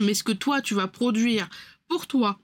Mais 0.04 0.14
ce 0.14 0.22
que 0.22 0.32
toi, 0.32 0.60
tu 0.60 0.74
vas 0.74 0.86
produire 0.86 1.48
pour 1.88 2.06
toi 2.06 2.38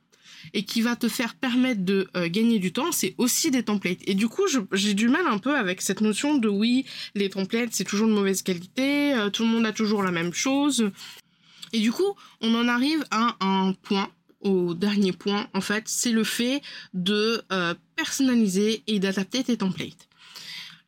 et 0.54 0.64
qui 0.64 0.80
va 0.82 0.96
te 0.96 1.08
faire 1.08 1.34
permettre 1.34 1.84
de 1.84 2.08
euh, 2.16 2.28
gagner 2.28 2.58
du 2.58 2.72
temps, 2.72 2.92
c'est 2.92 3.14
aussi 3.18 3.50
des 3.50 3.62
templates. 3.62 4.00
Et 4.06 4.14
du 4.14 4.28
coup, 4.28 4.44
j'ai 4.72 4.94
du 4.94 5.08
mal 5.08 5.26
un 5.26 5.38
peu 5.38 5.56
avec 5.56 5.82
cette 5.82 6.00
notion 6.00 6.36
de 6.36 6.48
oui, 6.48 6.86
les 7.14 7.28
templates, 7.28 7.70
c'est 7.72 7.84
toujours 7.84 8.08
de 8.08 8.12
mauvaise 8.12 8.42
qualité, 8.42 9.14
euh, 9.14 9.30
tout 9.30 9.42
le 9.44 9.50
monde 9.50 9.66
a 9.66 9.72
toujours 9.72 10.02
la 10.02 10.10
même 10.10 10.32
chose. 10.32 10.90
Et 11.72 11.80
du 11.80 11.92
coup, 11.92 12.16
on 12.40 12.54
en 12.54 12.68
arrive 12.68 13.04
à 13.10 13.36
un 13.40 13.72
point, 13.72 14.10
au 14.40 14.74
dernier 14.74 15.12
point, 15.12 15.48
en 15.54 15.60
fait, 15.60 15.84
c'est 15.86 16.12
le 16.12 16.24
fait 16.24 16.62
de 16.94 17.42
euh, 17.52 17.74
personnaliser 17.96 18.82
et 18.86 18.98
d'adapter 18.98 19.44
tes 19.44 19.56
templates. 19.56 20.08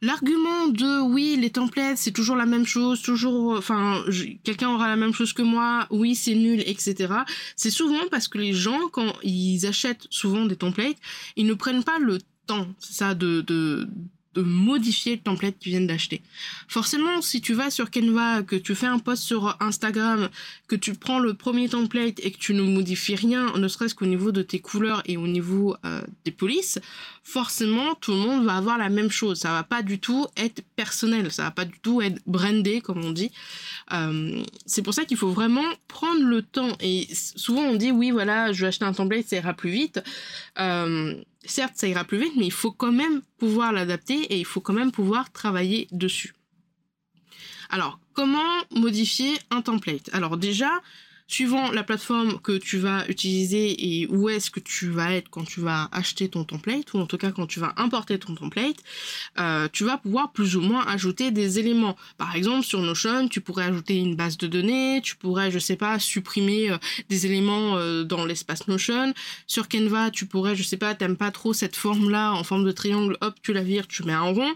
L'argument 0.02 0.66
de 0.66 1.00
oui, 1.00 1.37
les 1.40 1.50
templates, 1.50 1.97
c'est 1.97 2.11
toujours 2.11 2.35
la 2.35 2.44
même 2.44 2.66
chose, 2.66 3.02
toujours, 3.02 3.56
enfin, 3.56 4.04
quelqu'un 4.42 4.68
aura 4.71 4.88
la 4.88 4.97
même 4.97 5.14
chose 5.14 5.32
que 5.32 5.42
moi, 5.42 5.87
oui, 5.90 6.16
c'est 6.16 6.35
nul, 6.35 6.61
etc. 6.66 7.14
C'est 7.54 7.71
souvent 7.71 8.09
parce 8.11 8.26
que 8.26 8.38
les 8.38 8.52
gens, 8.52 8.88
quand 8.90 9.12
ils 9.23 9.64
achètent 9.64 10.09
souvent 10.11 10.44
des 10.44 10.56
templates, 10.56 10.97
ils 11.37 11.47
ne 11.47 11.54
prennent 11.54 11.85
pas 11.85 12.00
le 12.00 12.18
temps, 12.49 12.66
ça, 12.80 13.14
de, 13.14 13.42
de, 13.42 13.88
de 14.35 14.43
modifier 14.43 15.17
le 15.17 15.23
template 15.23 15.59
qu'ils 15.59 15.73
viennent 15.73 15.87
d'acheter. 15.87 16.23
Forcément, 16.69 17.21
si 17.21 17.41
tu 17.41 17.55
vas 17.55 17.71
sur 17.71 17.91
Canva, 17.91 18.43
que 18.43 18.57
tu 18.57 18.75
fais 18.75 18.87
un 18.87 18.99
post 18.99 19.23
sur 19.23 19.57
Instagram, 19.61 20.29
que 20.69 20.77
tu 20.77 20.95
prends 20.95 21.19
le 21.19 21.35
premier 21.35 21.69
template 21.69 22.21
et 22.21 22.31
que 22.31 22.39
tu 22.39 22.55
ne 22.55 22.62
modifies 22.62 23.15
rien, 23.15 23.53
ne 23.57 23.69
serait-ce 23.69 23.95
qu'au 23.95 24.07
niveau 24.07 24.33
de 24.33 24.43
tes 24.43 24.59
couleurs 24.59 25.03
et 25.07 25.17
au 25.17 25.27
niveau 25.27 25.77
euh, 25.85 26.01
des 26.25 26.31
polices, 26.31 26.79
forcément, 27.23 27.95
tout 27.95 28.12
le 28.12 28.19
monde 28.19 28.45
va 28.45 28.57
avoir 28.57 28.79
la 28.79 28.89
même 28.89 29.11
chose. 29.11 29.39
Ça 29.39 29.53
va 29.53 29.62
pas 29.62 29.83
du 29.83 29.99
tout 29.99 30.27
être 30.37 30.62
personnel, 30.77 31.31
ça 31.31 31.45
va 31.45 31.51
pas 31.51 31.65
du 31.65 31.79
tout 31.81 32.03
être 32.03 32.21
brandé, 32.27 32.81
comme 32.81 33.05
on 33.05 33.11
dit. 33.12 33.31
Euh, 33.93 34.43
c'est 34.67 34.83
pour 34.83 34.95
ça 34.95 35.05
qu'il 35.05 35.17
faut 35.17 35.31
vraiment 35.31 35.65
prendre 35.89 36.23
le 36.23 36.43
temps. 36.43 36.77
Et 36.81 37.09
souvent, 37.12 37.62
on 37.62 37.77
dit, 37.77 37.91
oui, 37.91 38.11
voilà, 38.11 38.53
je 38.53 38.62
vais 38.62 38.69
acheter 38.69 38.85
un 38.85 38.93
template, 38.93 39.27
ça 39.29 39.37
ira 39.37 39.53
plus 39.53 39.71
vite. 39.71 40.03
Euh, 40.59 41.15
certes, 41.45 41.77
ça 41.77 41.89
ira 41.89 42.05
plus 42.05 42.19
vite, 42.19 42.35
mais 42.37 42.47
il 42.47 42.53
faut 42.53 42.73
quand 42.73 42.93
même 42.93 43.23
pouvoir 43.39 43.73
l'adapter 43.73 44.15
et 44.15 44.39
il 44.39 44.45
faut 44.45 44.61
quand 44.61 44.73
même 44.73 44.93
pouvoir 44.93 45.31
travailler 45.33 45.89
dessus. 45.93 46.35
Alors, 47.71 47.99
comment 48.13 48.39
modifier 48.71 49.39
un 49.51 49.63
template? 49.63 50.11
Alors 50.13 50.37
déjà, 50.37 50.71
suivant 51.26 51.71
la 51.71 51.83
plateforme 51.83 52.38
que 52.41 52.59
tu 52.59 52.79
vas 52.79 53.07
utiliser 53.09 54.00
et 54.02 54.07
où 54.09 54.29
est-ce 54.29 54.50
que 54.50 54.61
tu 54.61 54.91
vas 54.91 55.14
être 55.14 55.31
quand 55.31 55.45
tu 55.45 55.61
vas 55.61 55.88
acheter 55.93 56.29
ton 56.29 56.45
template, 56.45 56.93
ou 56.93 56.99
en 56.99 57.07
tout 57.07 57.19
cas 57.19 57.31
quand 57.31 57.47
tu 57.47 57.61
vas 57.61 57.73
importer 57.76 58.19
ton 58.19 58.35
template, 58.35 58.76
euh, 59.38 59.69
tu 59.73 59.85
vas 59.85 59.99
pouvoir 59.99 60.33
plus 60.33 60.57
ou 60.57 60.61
moins 60.61 60.85
ajouter 60.87 61.31
des 61.31 61.59
éléments. 61.59 61.97
Par 62.19 62.37
exemple, 62.37 62.67
sur 62.67 62.81
Notion, 62.81 63.29
tu 63.29 63.41
pourrais 63.41 63.64
ajouter 63.64 63.97
une 63.97 64.17
base 64.17 64.37
de 64.37 64.47
données, 64.47 65.00
tu 65.02 65.17
pourrais, 65.17 65.50
je 65.50 65.59
sais 65.59 65.76
pas, 65.76 65.99
supprimer 65.99 66.71
euh, 66.71 66.79
des 67.09 67.26
éléments 67.26 67.76
euh, 67.76 68.05
dans 68.05 68.25
l'espace 68.25 68.69
Notion. 68.69 69.14
Sur 69.47 69.69
Canva, 69.69 70.11
tu 70.11 70.26
pourrais, 70.26 70.57
je 70.57 70.62
sais 70.62 70.76
pas, 70.76 70.95
t'aimes 70.95 71.17
pas 71.17 71.31
trop 71.31 71.52
cette 71.52 71.76
forme-là 71.76 72.33
en 72.33 72.45
forme 72.45 72.64
de 72.64 72.73
triangle, 72.73 73.17
hop, 73.21 73.35
tu 73.43 73.52
la 73.52 73.62
vires, 73.62 73.87
tu 73.87 74.02
mets 74.02 74.12
un 74.12 74.21
rond. 74.21 74.52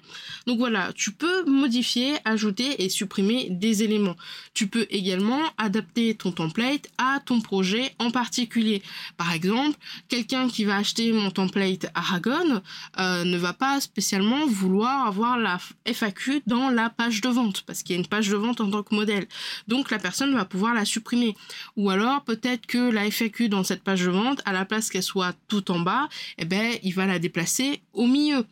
Donc 0.46 0.58
voilà, 0.58 0.92
tu 0.94 1.12
peux 1.12 1.44
modifier, 1.44 2.16
ajouter 2.24 2.82
et 2.84 2.88
supprimer 2.88 3.48
des 3.50 3.82
éléments. 3.82 4.16
Tu 4.52 4.66
peux 4.66 4.86
également 4.90 5.40
adapter 5.58 6.14
ton 6.14 6.32
template 6.32 6.55
à 6.98 7.20
ton 7.24 7.40
projet 7.40 7.94
en 7.98 8.10
particulier. 8.10 8.82
Par 9.16 9.32
exemple, 9.32 9.76
quelqu'un 10.08 10.48
qui 10.48 10.64
va 10.64 10.76
acheter 10.76 11.12
mon 11.12 11.30
template 11.30 11.86
Aragon 11.94 12.62
euh, 12.98 13.24
ne 13.24 13.36
va 13.36 13.52
pas 13.52 13.80
spécialement 13.80 14.46
vouloir 14.46 15.06
avoir 15.06 15.38
la 15.38 15.58
FAQ 15.84 16.42
dans 16.46 16.70
la 16.70 16.90
page 16.90 17.20
de 17.20 17.28
vente 17.28 17.62
parce 17.62 17.82
qu'il 17.82 17.96
y 17.96 17.98
a 17.98 18.00
une 18.00 18.08
page 18.08 18.28
de 18.28 18.36
vente 18.36 18.60
en 18.60 18.70
tant 18.70 18.82
que 18.82 18.94
modèle. 18.94 19.26
Donc 19.68 19.90
la 19.90 19.98
personne 19.98 20.34
va 20.34 20.44
pouvoir 20.44 20.74
la 20.74 20.84
supprimer. 20.84 21.36
Ou 21.76 21.90
alors 21.90 22.24
peut-être 22.24 22.66
que 22.66 22.90
la 22.90 23.10
FAQ 23.10 23.48
dans 23.48 23.64
cette 23.64 23.82
page 23.82 24.04
de 24.04 24.10
vente, 24.10 24.40
à 24.44 24.52
la 24.52 24.64
place 24.64 24.90
qu'elle 24.90 25.02
soit 25.02 25.34
tout 25.48 25.70
en 25.70 25.80
bas, 25.80 26.08
eh 26.38 26.44
ben, 26.44 26.78
il 26.82 26.94
va 26.94 27.06
la 27.06 27.18
déplacer 27.18 27.82
au 27.92 28.06
milieu. 28.06 28.46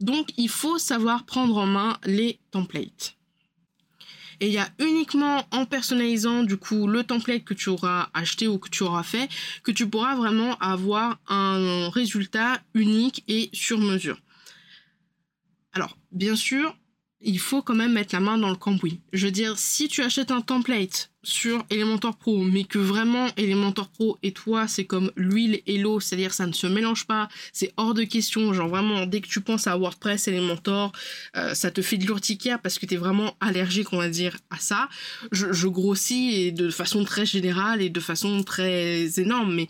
Donc 0.00 0.30
il 0.36 0.48
faut 0.48 0.78
savoir 0.78 1.24
prendre 1.24 1.56
en 1.56 1.66
main 1.66 1.98
les 2.04 2.38
templates. 2.50 3.17
Et 4.40 4.46
il 4.46 4.52
y 4.52 4.58
a 4.58 4.68
uniquement 4.78 5.46
en 5.50 5.66
personnalisant 5.66 6.44
du 6.44 6.56
coup 6.56 6.86
le 6.86 7.02
template 7.02 7.44
que 7.44 7.54
tu 7.54 7.70
auras 7.70 8.08
acheté 8.14 8.46
ou 8.46 8.58
que 8.58 8.68
tu 8.68 8.84
auras 8.84 9.02
fait 9.02 9.28
que 9.64 9.72
tu 9.72 9.88
pourras 9.88 10.14
vraiment 10.14 10.56
avoir 10.58 11.18
un 11.28 11.88
résultat 11.90 12.60
unique 12.74 13.24
et 13.26 13.50
sur 13.52 13.78
mesure. 13.78 14.20
Alors, 15.72 15.96
bien 16.12 16.36
sûr, 16.36 16.76
il 17.20 17.38
faut 17.38 17.62
quand 17.62 17.74
même 17.74 17.92
mettre 17.92 18.14
la 18.14 18.20
main 18.20 18.38
dans 18.38 18.50
le 18.50 18.56
cambouis. 18.56 19.00
Je 19.12 19.26
veux 19.26 19.32
dire, 19.32 19.58
si 19.58 19.88
tu 19.88 20.02
achètes 20.02 20.30
un 20.30 20.40
template 20.40 21.10
sur 21.24 21.64
Elementor 21.68 22.16
Pro, 22.16 22.38
mais 22.42 22.62
que 22.62 22.78
vraiment 22.78 23.26
Elementor 23.36 23.88
Pro 23.88 24.18
et 24.22 24.32
toi, 24.32 24.68
c'est 24.68 24.84
comme 24.84 25.10
l'huile 25.16 25.60
et 25.66 25.78
l'eau, 25.78 25.98
c'est-à-dire 25.98 26.32
ça 26.32 26.46
ne 26.46 26.52
se 26.52 26.66
mélange 26.68 27.06
pas, 27.06 27.28
c'est 27.52 27.72
hors 27.76 27.92
de 27.92 28.04
question. 28.04 28.52
Genre 28.52 28.68
vraiment, 28.68 29.04
dès 29.04 29.20
que 29.20 29.28
tu 29.28 29.40
penses 29.40 29.66
à 29.66 29.76
WordPress, 29.76 30.28
Elementor, 30.28 30.92
euh, 31.36 31.54
ça 31.54 31.72
te 31.72 31.82
fait 31.82 31.96
de 31.96 32.04
l'urticaire 32.04 32.60
parce 32.60 32.78
que 32.78 32.86
tu 32.86 32.94
es 32.94 32.96
vraiment 32.96 33.36
allergique, 33.40 33.92
on 33.92 33.98
va 33.98 34.08
dire, 34.08 34.36
à 34.50 34.58
ça. 34.58 34.88
Je, 35.32 35.52
je 35.52 35.66
grossis 35.66 36.34
et 36.34 36.52
de 36.52 36.70
façon 36.70 37.02
très 37.04 37.26
générale 37.26 37.82
et 37.82 37.90
de 37.90 38.00
façon 38.00 38.44
très 38.44 39.18
énorme, 39.18 39.54
mais 39.54 39.68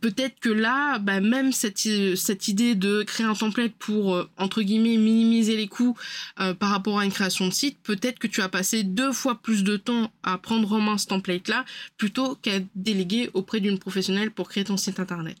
peut-être 0.00 0.40
que 0.40 0.48
là, 0.48 0.98
bah, 0.98 1.20
même 1.20 1.52
cette, 1.52 1.78
cette 2.16 2.48
idée 2.48 2.74
de 2.74 3.02
créer 3.02 3.26
un 3.26 3.34
template 3.34 3.72
pour, 3.78 4.14
euh, 4.14 4.28
entre 4.36 4.62
guillemets, 4.62 4.96
minimiser 4.96 5.56
les 5.56 5.68
coûts 5.68 5.96
euh, 6.40 6.54
par 6.54 6.70
rapport 6.70 6.98
à 6.98 7.04
une 7.04 7.12
création 7.12 7.46
de 7.46 7.52
site, 7.52 7.78
peut-être 7.82 8.18
que 8.18 8.26
tu 8.26 8.42
as 8.42 8.48
passé 8.48 8.82
deux 8.82 9.12
fois 9.12 9.36
plus 9.36 9.64
de 9.64 9.76
temps 9.76 10.10
à 10.22 10.38
prendre 10.38 10.72
en 10.72 10.80
main 10.80 10.98
ce 10.98 11.06
template-là 11.06 11.64
plutôt 11.96 12.34
qu'à 12.36 12.58
déléguer 12.74 13.30
auprès 13.34 13.60
d'une 13.60 13.78
professionnelle 13.78 14.30
pour 14.30 14.48
créer 14.48 14.64
ton 14.64 14.76
site 14.76 15.00
internet. 15.00 15.36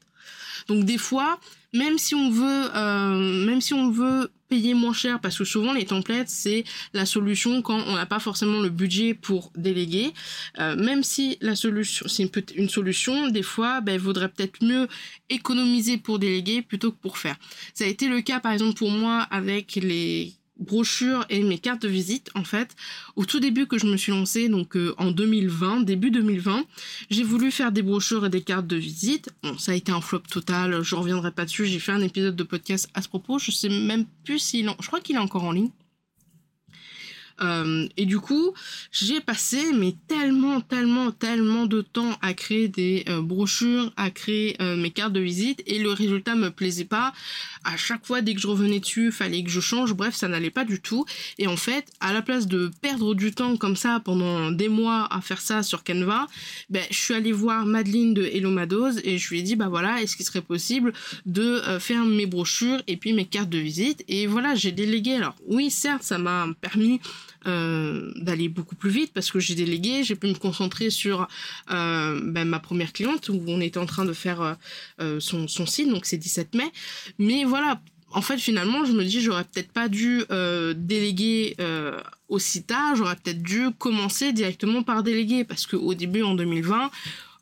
Donc 0.68 0.84
des 0.84 0.98
fois, 0.98 1.38
même 1.72 1.98
si 1.98 2.14
on 2.14 2.30
veut, 2.30 2.70
euh, 2.74 3.46
même 3.46 3.60
si 3.60 3.74
on 3.74 3.90
veut 3.90 4.30
payer 4.48 4.72
moins 4.72 4.94
cher, 4.94 5.20
parce 5.20 5.36
que 5.36 5.44
souvent 5.44 5.74
les 5.74 5.84
templates 5.84 6.30
c'est 6.30 6.64
la 6.94 7.04
solution 7.04 7.60
quand 7.60 7.78
on 7.86 7.94
n'a 7.94 8.06
pas 8.06 8.18
forcément 8.18 8.60
le 8.60 8.70
budget 8.70 9.12
pour 9.14 9.52
déléguer. 9.56 10.12
Euh, 10.58 10.76
même 10.76 11.02
si 11.02 11.36
la 11.40 11.54
solution 11.54 12.06
c'est 12.08 12.22
une, 12.22 12.62
une, 12.62 12.68
solution, 12.68 13.28
des 13.28 13.42
fois, 13.42 13.80
ben, 13.80 13.92
il 13.92 14.00
vaudrait 14.00 14.28
peut-être 14.28 14.64
mieux 14.64 14.88
économiser 15.28 15.98
pour 15.98 16.18
déléguer 16.18 16.62
plutôt 16.62 16.92
que 16.92 16.98
pour 17.00 17.18
faire. 17.18 17.36
Ça 17.74 17.84
a 17.84 17.88
été 17.88 18.08
le 18.08 18.20
cas 18.22 18.40
par 18.40 18.52
exemple 18.52 18.78
pour 18.78 18.90
moi 18.90 19.22
avec 19.30 19.76
les 19.76 20.37
brochures 20.58 21.24
et 21.28 21.42
mes 21.42 21.58
cartes 21.58 21.82
de 21.82 21.88
visite 21.88 22.30
en 22.34 22.44
fait. 22.44 22.74
Au 23.16 23.24
tout 23.24 23.40
début 23.40 23.66
que 23.66 23.78
je 23.78 23.86
me 23.86 23.96
suis 23.96 24.12
lancée 24.12 24.48
donc 24.48 24.76
euh, 24.76 24.94
en 24.98 25.10
2020 25.10 25.80
début 25.80 26.10
2020 26.10 26.64
j'ai 27.10 27.22
voulu 27.22 27.50
faire 27.50 27.72
des 27.72 27.82
brochures 27.82 28.26
et 28.26 28.30
des 28.30 28.42
cartes 28.42 28.66
de 28.66 28.76
visite. 28.76 29.30
Bon 29.42 29.58
ça 29.58 29.72
a 29.72 29.74
été 29.74 29.92
un 29.92 30.00
flop 30.00 30.22
total 30.30 30.82
je 30.82 30.94
reviendrai 30.94 31.30
pas 31.30 31.44
dessus 31.44 31.66
j'ai 31.66 31.78
fait 31.78 31.92
un 31.92 32.02
épisode 32.02 32.36
de 32.36 32.42
podcast 32.42 32.88
à 32.94 33.02
ce 33.02 33.08
propos 33.08 33.38
je 33.38 33.50
sais 33.50 33.68
même 33.68 34.04
plus 34.24 34.38
s'il 34.38 34.68
en... 34.68 34.76
je 34.80 34.86
crois 34.86 35.00
qu'il 35.00 35.16
est 35.16 35.20
encore 35.20 35.44
en 35.44 35.52
ligne 35.52 35.70
euh, 37.40 37.86
et 37.96 38.06
du 38.06 38.18
coup, 38.18 38.52
j'ai 38.90 39.20
passé 39.20 39.72
mais 39.74 39.94
tellement, 40.08 40.60
tellement, 40.60 41.10
tellement 41.10 41.66
de 41.66 41.82
temps 41.82 42.16
à 42.22 42.34
créer 42.34 42.68
des 42.68 43.04
euh, 43.08 43.22
brochures, 43.22 43.92
à 43.96 44.10
créer 44.10 44.56
euh, 44.60 44.76
mes 44.76 44.90
cartes 44.90 45.12
de 45.12 45.20
visite 45.20 45.62
et 45.66 45.78
le 45.78 45.92
résultat 45.92 46.34
me 46.34 46.50
plaisait 46.50 46.84
pas. 46.84 47.12
À 47.64 47.76
chaque 47.76 48.06
fois, 48.06 48.20
dès 48.20 48.34
que 48.34 48.40
je 48.40 48.46
revenais 48.46 48.80
dessus, 48.80 49.12
fallait 49.12 49.42
que 49.42 49.50
je 49.50 49.60
change. 49.60 49.94
Bref, 49.94 50.14
ça 50.14 50.28
n'allait 50.28 50.50
pas 50.50 50.64
du 50.64 50.80
tout. 50.80 51.04
Et 51.38 51.46
en 51.46 51.56
fait, 51.56 51.86
à 52.00 52.12
la 52.12 52.22
place 52.22 52.46
de 52.46 52.70
perdre 52.80 53.14
du 53.14 53.32
temps 53.32 53.56
comme 53.56 53.76
ça 53.76 54.00
pendant 54.04 54.50
des 54.50 54.68
mois 54.68 55.06
à 55.12 55.20
faire 55.20 55.40
ça 55.40 55.62
sur 55.62 55.84
Canva, 55.84 56.26
ben, 56.70 56.84
je 56.90 56.96
suis 56.96 57.14
allée 57.14 57.32
voir 57.32 57.66
Madeline 57.66 58.14
de 58.14 58.24
Hello 58.24 58.50
Mados 58.50 58.98
et 59.04 59.18
je 59.18 59.28
lui 59.28 59.40
ai 59.40 59.42
dit, 59.42 59.56
bah 59.56 59.68
voilà, 59.68 60.02
est-ce 60.02 60.16
qu'il 60.16 60.26
serait 60.26 60.42
possible 60.42 60.92
de 61.26 61.60
faire 61.78 62.04
mes 62.04 62.26
brochures 62.26 62.82
et 62.86 62.96
puis 62.96 63.12
mes 63.12 63.24
cartes 63.24 63.50
de 63.50 63.58
visite? 63.58 64.04
Et 64.08 64.26
voilà, 64.26 64.54
j'ai 64.54 64.72
délégué. 64.72 65.14
Alors 65.14 65.34
oui, 65.46 65.70
certes, 65.70 66.02
ça 66.02 66.18
m'a 66.18 66.46
permis 66.60 67.00
euh, 67.46 68.12
d'aller 68.16 68.48
beaucoup 68.48 68.74
plus 68.74 68.90
vite 68.90 69.12
parce 69.14 69.30
que 69.30 69.38
j'ai 69.38 69.54
délégué, 69.54 70.02
j'ai 70.02 70.16
pu 70.16 70.26
me 70.26 70.34
concentrer 70.34 70.90
sur 70.90 71.28
euh, 71.70 72.20
ben, 72.22 72.46
ma 72.46 72.58
première 72.58 72.92
cliente 72.92 73.28
où 73.28 73.40
on 73.46 73.60
était 73.60 73.78
en 73.78 73.86
train 73.86 74.04
de 74.04 74.12
faire 74.12 74.56
euh, 75.00 75.20
son, 75.20 75.46
son, 75.46 75.66
site, 75.66 75.88
donc 75.88 76.04
c'est 76.04 76.16
17 76.16 76.54
mai. 76.54 76.70
Mais 77.18 77.44
voilà, 77.44 77.80
en 78.10 78.22
fait 78.22 78.38
finalement 78.38 78.84
je 78.84 78.92
me 78.92 79.04
dis 79.04 79.20
j'aurais 79.20 79.44
peut-être 79.44 79.72
pas 79.72 79.88
dû 79.88 80.24
déléguer 80.76 81.56
aussi 82.28 82.64
tard, 82.64 82.96
j'aurais 82.96 83.16
peut-être 83.16 83.42
dû 83.42 83.68
commencer 83.78 84.32
directement 84.32 84.82
par 84.82 85.02
déléguer 85.02 85.44
parce 85.44 85.66
qu'au 85.66 85.94
début 85.94 86.22
en 86.22 86.34
2020 86.34 86.90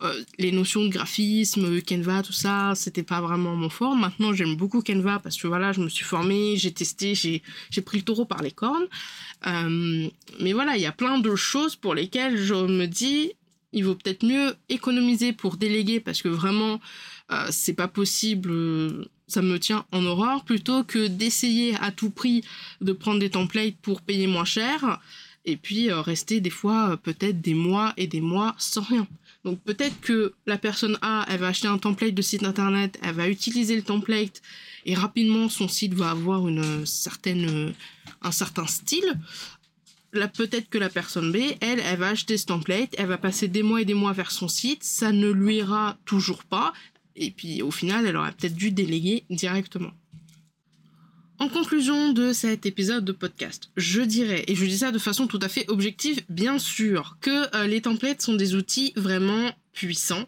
euh, 0.02 0.22
les 0.38 0.52
notions 0.52 0.84
de 0.84 0.90
graphisme, 0.90 1.80
Canva, 1.80 2.22
tout 2.22 2.32
ça, 2.32 2.74
c'était 2.74 3.02
pas 3.02 3.20
vraiment 3.22 3.56
mon 3.56 3.70
fort. 3.70 3.96
Maintenant, 3.96 4.34
j'aime 4.34 4.54
beaucoup 4.54 4.82
Canva 4.82 5.20
parce 5.20 5.36
que 5.38 5.46
voilà, 5.46 5.72
je 5.72 5.80
me 5.80 5.88
suis 5.88 6.04
formée, 6.04 6.56
j'ai 6.56 6.72
testé, 6.72 7.14
j'ai, 7.14 7.42
pris 7.80 7.98
le 7.98 8.04
taureau 8.04 8.26
par 8.26 8.42
les 8.42 8.50
cornes. 8.50 8.86
Euh, 9.46 10.08
mais 10.40 10.52
voilà, 10.52 10.76
il 10.76 10.82
y 10.82 10.86
a 10.86 10.92
plein 10.92 11.18
de 11.18 11.34
choses 11.34 11.76
pour 11.76 11.94
lesquelles 11.94 12.36
je 12.36 12.54
me 12.54 12.86
dis, 12.86 13.32
il 13.72 13.84
vaut 13.84 13.94
peut-être 13.94 14.24
mieux 14.24 14.54
économiser 14.68 15.32
pour 15.32 15.56
déléguer 15.56 16.00
parce 16.00 16.20
que 16.20 16.28
vraiment, 16.28 16.78
euh, 17.32 17.46
c'est 17.50 17.74
pas 17.74 17.88
possible 17.88 19.08
ça 19.28 19.42
me 19.42 19.58
tient 19.58 19.84
en 19.90 20.04
horreur 20.04 20.44
plutôt 20.44 20.84
que 20.84 21.08
d'essayer 21.08 21.74
à 21.80 21.90
tout 21.90 22.10
prix 22.10 22.44
de 22.80 22.92
prendre 22.92 23.18
des 23.18 23.30
templates 23.30 23.74
pour 23.82 24.00
payer 24.00 24.28
moins 24.28 24.44
cher 24.44 25.00
et 25.44 25.56
puis 25.56 25.90
rester 25.90 26.40
des 26.40 26.50
fois 26.50 26.96
peut-être 27.02 27.40
des 27.40 27.54
mois 27.54 27.92
et 27.96 28.06
des 28.06 28.20
mois 28.20 28.54
sans 28.58 28.82
rien. 28.82 29.08
Donc 29.46 29.60
peut-être 29.60 30.00
que 30.00 30.32
la 30.46 30.58
personne 30.58 30.98
A, 31.02 31.24
elle 31.28 31.38
va 31.38 31.46
acheter 31.46 31.68
un 31.68 31.78
template 31.78 32.14
de 32.14 32.20
site 32.20 32.42
internet, 32.42 32.98
elle 33.00 33.14
va 33.14 33.28
utiliser 33.28 33.76
le 33.76 33.82
template 33.82 34.42
et 34.84 34.96
rapidement 34.96 35.48
son 35.48 35.68
site 35.68 35.94
va 35.94 36.10
avoir 36.10 36.48
une 36.48 36.84
certaine, 36.84 37.72
un 38.22 38.32
certain 38.32 38.66
style. 38.66 39.20
Peut-être 40.10 40.68
que 40.68 40.78
la 40.78 40.88
personne 40.88 41.30
B, 41.30 41.36
elle, 41.60 41.78
elle 41.78 41.98
va 42.00 42.08
acheter 42.08 42.38
ce 42.38 42.46
template, 42.46 42.92
elle 42.98 43.06
va 43.06 43.18
passer 43.18 43.46
des 43.46 43.62
mois 43.62 43.82
et 43.82 43.84
des 43.84 43.94
mois 43.94 44.12
vers 44.12 44.32
son 44.32 44.48
site, 44.48 44.82
ça 44.82 45.12
ne 45.12 45.30
lui 45.30 45.58
ira 45.58 45.96
toujours 46.06 46.42
pas, 46.42 46.72
et 47.14 47.30
puis 47.30 47.62
au 47.62 47.70
final, 47.70 48.04
elle 48.04 48.16
aura 48.16 48.32
peut-être 48.32 48.56
dû 48.56 48.72
déléguer 48.72 49.22
directement. 49.30 49.92
En 51.38 51.48
conclusion 51.48 52.14
de 52.14 52.32
cet 52.32 52.64
épisode 52.64 53.04
de 53.04 53.12
podcast, 53.12 53.70
je 53.76 54.00
dirais, 54.00 54.44
et 54.48 54.54
je 54.54 54.64
dis 54.64 54.78
ça 54.78 54.90
de 54.90 54.98
façon 54.98 55.26
tout 55.26 55.38
à 55.42 55.48
fait 55.48 55.68
objective, 55.68 56.22
bien 56.30 56.58
sûr, 56.58 57.18
que 57.20 57.54
euh, 57.54 57.66
les 57.66 57.82
templates 57.82 58.22
sont 58.22 58.34
des 58.34 58.54
outils 58.54 58.94
vraiment 58.96 59.50
puissants, 59.74 60.24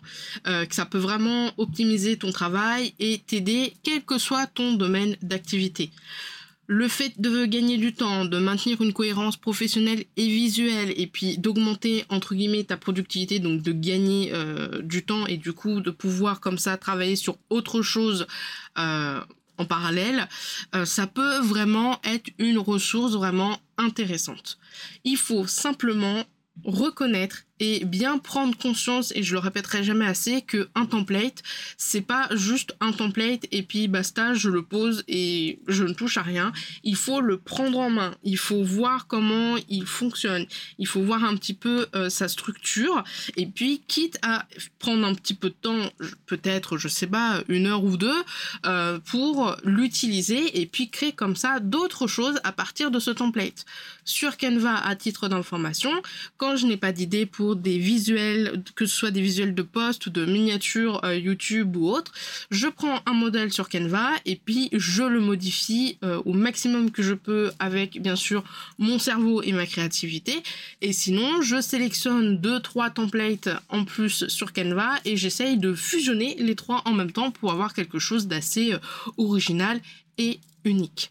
euh, 0.46 0.66
que 0.66 0.74
ça 0.74 0.84
peut 0.84 0.98
vraiment 0.98 1.50
optimiser 1.56 2.18
ton 2.18 2.30
travail 2.30 2.92
et 2.98 3.22
t'aider 3.26 3.72
quel 3.82 4.04
que 4.04 4.18
soit 4.18 4.46
ton 4.48 4.74
domaine 4.74 5.16
d'activité. 5.22 5.90
Le 6.66 6.86
fait 6.86 7.18
de 7.18 7.46
gagner 7.46 7.78
du 7.78 7.94
temps, 7.94 8.26
de 8.26 8.38
maintenir 8.38 8.82
une 8.82 8.92
cohérence 8.92 9.38
professionnelle 9.38 10.04
et 10.18 10.26
visuelle, 10.26 10.92
et 10.94 11.06
puis 11.06 11.38
d'augmenter 11.38 12.04
entre 12.10 12.34
guillemets 12.34 12.64
ta 12.64 12.76
productivité, 12.76 13.38
donc 13.38 13.62
de 13.62 13.72
gagner 13.72 14.32
euh, 14.34 14.82
du 14.82 15.02
temps 15.02 15.26
et 15.26 15.38
du 15.38 15.54
coup 15.54 15.80
de 15.80 15.90
pouvoir 15.90 16.40
comme 16.40 16.58
ça 16.58 16.76
travailler 16.76 17.16
sur 17.16 17.38
autre 17.48 17.80
chose 17.80 18.26
en 19.58 19.64
parallèle, 19.64 20.28
euh, 20.74 20.84
ça 20.84 21.06
peut 21.06 21.38
vraiment 21.40 22.00
être 22.04 22.30
une 22.38 22.58
ressource 22.58 23.12
vraiment 23.12 23.58
intéressante. 23.76 24.58
Il 25.04 25.16
faut 25.16 25.46
simplement 25.46 26.24
reconnaître 26.64 27.44
et 27.60 27.84
bien 27.84 28.18
prendre 28.18 28.56
conscience 28.56 29.12
et 29.14 29.22
je 29.22 29.32
le 29.32 29.38
répéterai 29.38 29.82
jamais 29.82 30.06
assez 30.06 30.42
que 30.42 30.68
un 30.74 30.86
template 30.86 31.42
c'est 31.76 32.00
pas 32.00 32.28
juste 32.34 32.76
un 32.80 32.92
template 32.92 33.46
et 33.50 33.62
puis 33.62 33.88
basta 33.88 34.34
je 34.34 34.48
le 34.48 34.62
pose 34.62 35.04
et 35.08 35.60
je 35.68 35.84
ne 35.84 35.92
touche 35.92 36.16
à 36.16 36.22
rien. 36.22 36.52
Il 36.84 36.96
faut 36.96 37.20
le 37.20 37.38
prendre 37.38 37.78
en 37.78 37.90
main. 37.90 38.14
Il 38.24 38.38
faut 38.38 38.62
voir 38.62 39.06
comment 39.06 39.56
il 39.68 39.86
fonctionne. 39.86 40.46
Il 40.78 40.86
faut 40.86 41.02
voir 41.02 41.24
un 41.24 41.36
petit 41.36 41.54
peu 41.54 41.86
euh, 41.94 42.08
sa 42.08 42.28
structure. 42.28 43.04
Et 43.36 43.46
puis 43.46 43.82
quitte 43.86 44.18
à 44.22 44.46
prendre 44.78 45.06
un 45.06 45.14
petit 45.14 45.34
peu 45.34 45.50
de 45.50 45.54
temps 45.54 45.90
peut-être 46.26 46.78
je 46.78 46.88
sais 46.88 47.06
pas 47.06 47.42
une 47.48 47.66
heure 47.66 47.84
ou 47.84 47.96
deux 47.96 48.22
euh, 48.66 48.98
pour 48.98 49.56
l'utiliser 49.64 50.60
et 50.60 50.66
puis 50.66 50.90
créer 50.90 51.12
comme 51.12 51.36
ça 51.36 51.60
d'autres 51.60 52.06
choses 52.06 52.40
à 52.44 52.52
partir 52.52 52.90
de 52.90 52.98
ce 52.98 53.10
template. 53.10 53.64
Sur 54.04 54.36
Canva 54.36 54.76
à 54.76 54.96
titre 54.96 55.28
d'information 55.28 55.92
quand 56.36 56.56
je 56.56 56.66
n'ai 56.66 56.76
pas 56.76 56.92
d'idée 56.92 57.26
pour 57.26 57.47
des 57.54 57.78
visuels, 57.78 58.62
que 58.74 58.86
ce 58.86 58.96
soit 58.96 59.10
des 59.10 59.20
visuels 59.20 59.54
de 59.54 59.62
post 59.62 60.06
ou 60.06 60.10
de 60.10 60.24
miniatures 60.24 61.04
euh, 61.04 61.16
YouTube 61.16 61.76
ou 61.76 61.88
autre, 61.88 62.12
je 62.50 62.66
prends 62.68 63.00
un 63.06 63.12
modèle 63.12 63.52
sur 63.52 63.68
Canva 63.68 64.10
et 64.26 64.36
puis 64.36 64.68
je 64.72 65.02
le 65.02 65.20
modifie 65.20 65.98
euh, 66.04 66.20
au 66.24 66.32
maximum 66.32 66.90
que 66.90 67.02
je 67.02 67.14
peux 67.14 67.50
avec 67.58 68.00
bien 68.00 68.16
sûr 68.16 68.44
mon 68.78 68.98
cerveau 68.98 69.42
et 69.42 69.52
ma 69.52 69.66
créativité. 69.66 70.42
Et 70.80 70.92
sinon, 70.92 71.42
je 71.42 71.60
sélectionne 71.60 72.38
deux 72.38 72.60
trois 72.60 72.90
templates 72.90 73.48
en 73.68 73.84
plus 73.84 74.26
sur 74.28 74.52
Canva 74.52 74.96
et 75.04 75.16
j'essaye 75.16 75.58
de 75.58 75.74
fusionner 75.74 76.36
les 76.38 76.54
trois 76.54 76.82
en 76.84 76.92
même 76.92 77.12
temps 77.12 77.30
pour 77.30 77.52
avoir 77.52 77.74
quelque 77.74 77.98
chose 77.98 78.26
d'assez 78.26 78.72
euh, 78.72 78.78
original 79.16 79.80
et 80.18 80.40
unique. 80.64 81.10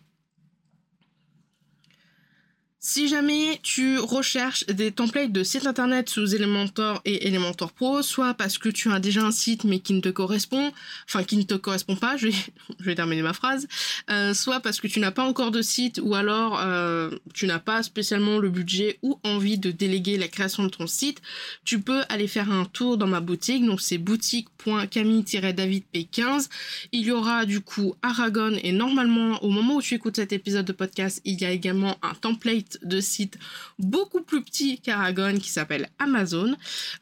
Si 2.89 3.09
jamais 3.09 3.59
tu 3.63 3.99
recherches 3.99 4.65
des 4.67 4.93
templates 4.93 5.33
de 5.33 5.43
site 5.43 5.67
internet 5.67 6.09
sous 6.09 6.33
Elementor 6.33 7.01
et 7.03 7.27
Elementor 7.27 7.73
Pro, 7.73 8.01
soit 8.01 8.33
parce 8.33 8.57
que 8.57 8.69
tu 8.69 8.89
as 8.89 9.01
déjà 9.01 9.23
un 9.23 9.31
site 9.31 9.65
mais 9.65 9.79
qui 9.79 9.93
ne 9.93 9.99
te 9.99 10.07
correspond, 10.07 10.71
enfin 11.05 11.25
qui 11.25 11.35
ne 11.35 11.43
te 11.43 11.55
correspond 11.55 11.97
pas, 11.97 12.15
je 12.17 12.27
vais, 12.27 12.33
je 12.79 12.85
vais 12.85 12.95
terminer 12.95 13.23
ma 13.23 13.33
phrase, 13.33 13.67
euh, 14.09 14.33
soit 14.33 14.61
parce 14.61 14.79
que 14.79 14.87
tu 14.87 15.01
n'as 15.01 15.11
pas 15.11 15.25
encore 15.25 15.51
de 15.51 15.61
site 15.61 15.99
ou 16.01 16.15
alors 16.15 16.61
euh, 16.61 17.09
tu 17.33 17.45
n'as 17.45 17.59
pas 17.59 17.83
spécialement 17.83 18.39
le 18.39 18.49
budget 18.49 18.99
ou 19.01 19.19
envie 19.25 19.57
de 19.57 19.69
déléguer 19.69 20.17
la 20.17 20.29
création 20.29 20.63
de 20.63 20.69
ton 20.69 20.87
site, 20.87 21.21
tu 21.65 21.81
peux 21.81 22.03
aller 22.07 22.29
faire 22.29 22.49
un 22.49 22.63
tour 22.63 22.95
dans 22.95 23.07
ma 23.07 23.19
boutique, 23.19 23.65
donc 23.65 23.81
c'est 23.81 23.97
boutique.camille-davidp15. 23.97 26.47
Il 26.93 27.01
y 27.01 27.11
aura 27.11 27.45
du 27.45 27.59
coup 27.59 27.95
Aragon 28.01 28.57
et 28.63 28.71
normalement 28.71 29.43
au 29.43 29.49
moment 29.49 29.75
où 29.75 29.81
tu 29.81 29.95
écoutes 29.95 30.15
cet 30.15 30.31
épisode 30.31 30.65
de 30.65 30.71
podcast, 30.71 31.19
il 31.25 31.41
y 31.41 31.43
a 31.43 31.51
également 31.51 31.97
un 32.01 32.13
template 32.13 32.76
de 32.83 32.99
site 32.99 33.37
beaucoup 33.79 34.21
plus 34.21 34.43
petit 34.43 34.79
qu'Aragon 34.79 35.37
qui 35.37 35.49
s'appelle 35.49 35.89
Amazon. 35.99 36.55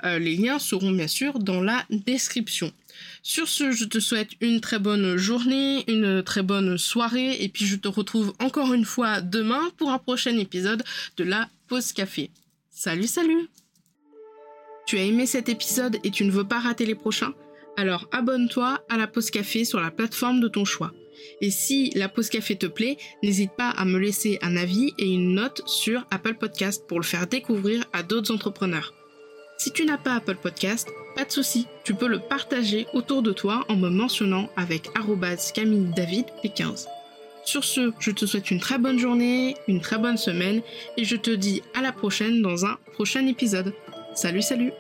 Euh, 0.03 0.19
les 0.19 0.35
liens 0.35 0.59
seront 0.59 0.91
bien 0.91 1.07
sûr 1.07 1.39
dans 1.39 1.61
la 1.61 1.85
description. 1.89 2.71
Sur 3.23 3.47
ce, 3.47 3.71
je 3.71 3.85
te 3.85 3.99
souhaite 3.99 4.31
une 4.41 4.61
très 4.61 4.79
bonne 4.79 5.17
journée, 5.17 5.83
une 5.89 6.23
très 6.23 6.43
bonne 6.43 6.77
soirée, 6.77 7.43
et 7.43 7.49
puis 7.49 7.65
je 7.65 7.75
te 7.75 7.87
retrouve 7.87 8.33
encore 8.39 8.73
une 8.73 8.85
fois 8.85 9.21
demain 9.21 9.69
pour 9.77 9.91
un 9.91 9.99
prochain 9.99 10.37
épisode 10.37 10.83
de 11.17 11.23
la 11.23 11.49
pause 11.67 11.91
café. 11.91 12.29
Salut, 12.69 13.07
salut 13.07 13.49
Tu 14.85 14.97
as 14.97 15.03
aimé 15.03 15.25
cet 15.25 15.49
épisode 15.49 15.97
et 16.03 16.11
tu 16.11 16.23
ne 16.25 16.31
veux 16.31 16.47
pas 16.47 16.59
rater 16.59 16.85
les 16.85 16.95
prochains? 16.95 17.33
Alors 17.77 18.07
abonne-toi 18.11 18.81
à 18.89 18.97
la 18.97 19.07
pause 19.07 19.31
café 19.31 19.65
sur 19.65 19.79
la 19.79 19.91
plateforme 19.91 20.39
de 20.39 20.47
ton 20.47 20.63
choix. 20.63 20.93
Et 21.41 21.51
si 21.51 21.91
la 21.95 22.09
pause 22.09 22.29
café 22.29 22.55
te 22.55 22.65
plaît, 22.65 22.97
n'hésite 23.23 23.51
pas 23.57 23.69
à 23.69 23.85
me 23.85 23.97
laisser 23.97 24.39
un 24.41 24.55
avis 24.55 24.93
et 24.97 25.11
une 25.11 25.35
note 25.35 25.61
sur 25.65 26.05
Apple 26.11 26.35
Podcast 26.35 26.85
pour 26.87 26.99
le 26.99 27.05
faire 27.05 27.27
découvrir 27.27 27.85
à 27.93 28.03
d'autres 28.03 28.33
entrepreneurs. 28.33 28.93
Si 29.57 29.71
tu 29.71 29.85
n'as 29.85 29.97
pas 29.97 30.15
Apple 30.15 30.37
Podcast, 30.41 30.89
pas 31.15 31.23
de 31.23 31.31
souci, 31.31 31.65
tu 31.83 31.93
peux 31.93 32.07
le 32.07 32.19
partager 32.19 32.87
autour 32.93 33.21
de 33.21 33.31
toi 33.31 33.63
en 33.69 33.75
me 33.75 33.89
mentionnant 33.89 34.49
avec 34.57 34.89
Camille 35.53 35.93
David 35.95 36.25
P15. 36.43 36.87
Sur 37.45 37.63
ce, 37.63 37.93
je 37.99 38.11
te 38.11 38.25
souhaite 38.25 38.51
une 38.51 38.59
très 38.59 38.79
bonne 38.79 38.99
journée, 38.99 39.55
une 39.67 39.79
très 39.79 39.97
bonne 39.97 40.17
semaine 40.17 40.61
et 40.97 41.05
je 41.05 41.15
te 41.15 41.31
dis 41.31 41.61
à 41.73 41.81
la 41.81 41.91
prochaine 41.91 42.41
dans 42.41 42.65
un 42.65 42.77
prochain 42.93 43.25
épisode. 43.27 43.73
Salut 44.15 44.41
salut 44.41 44.71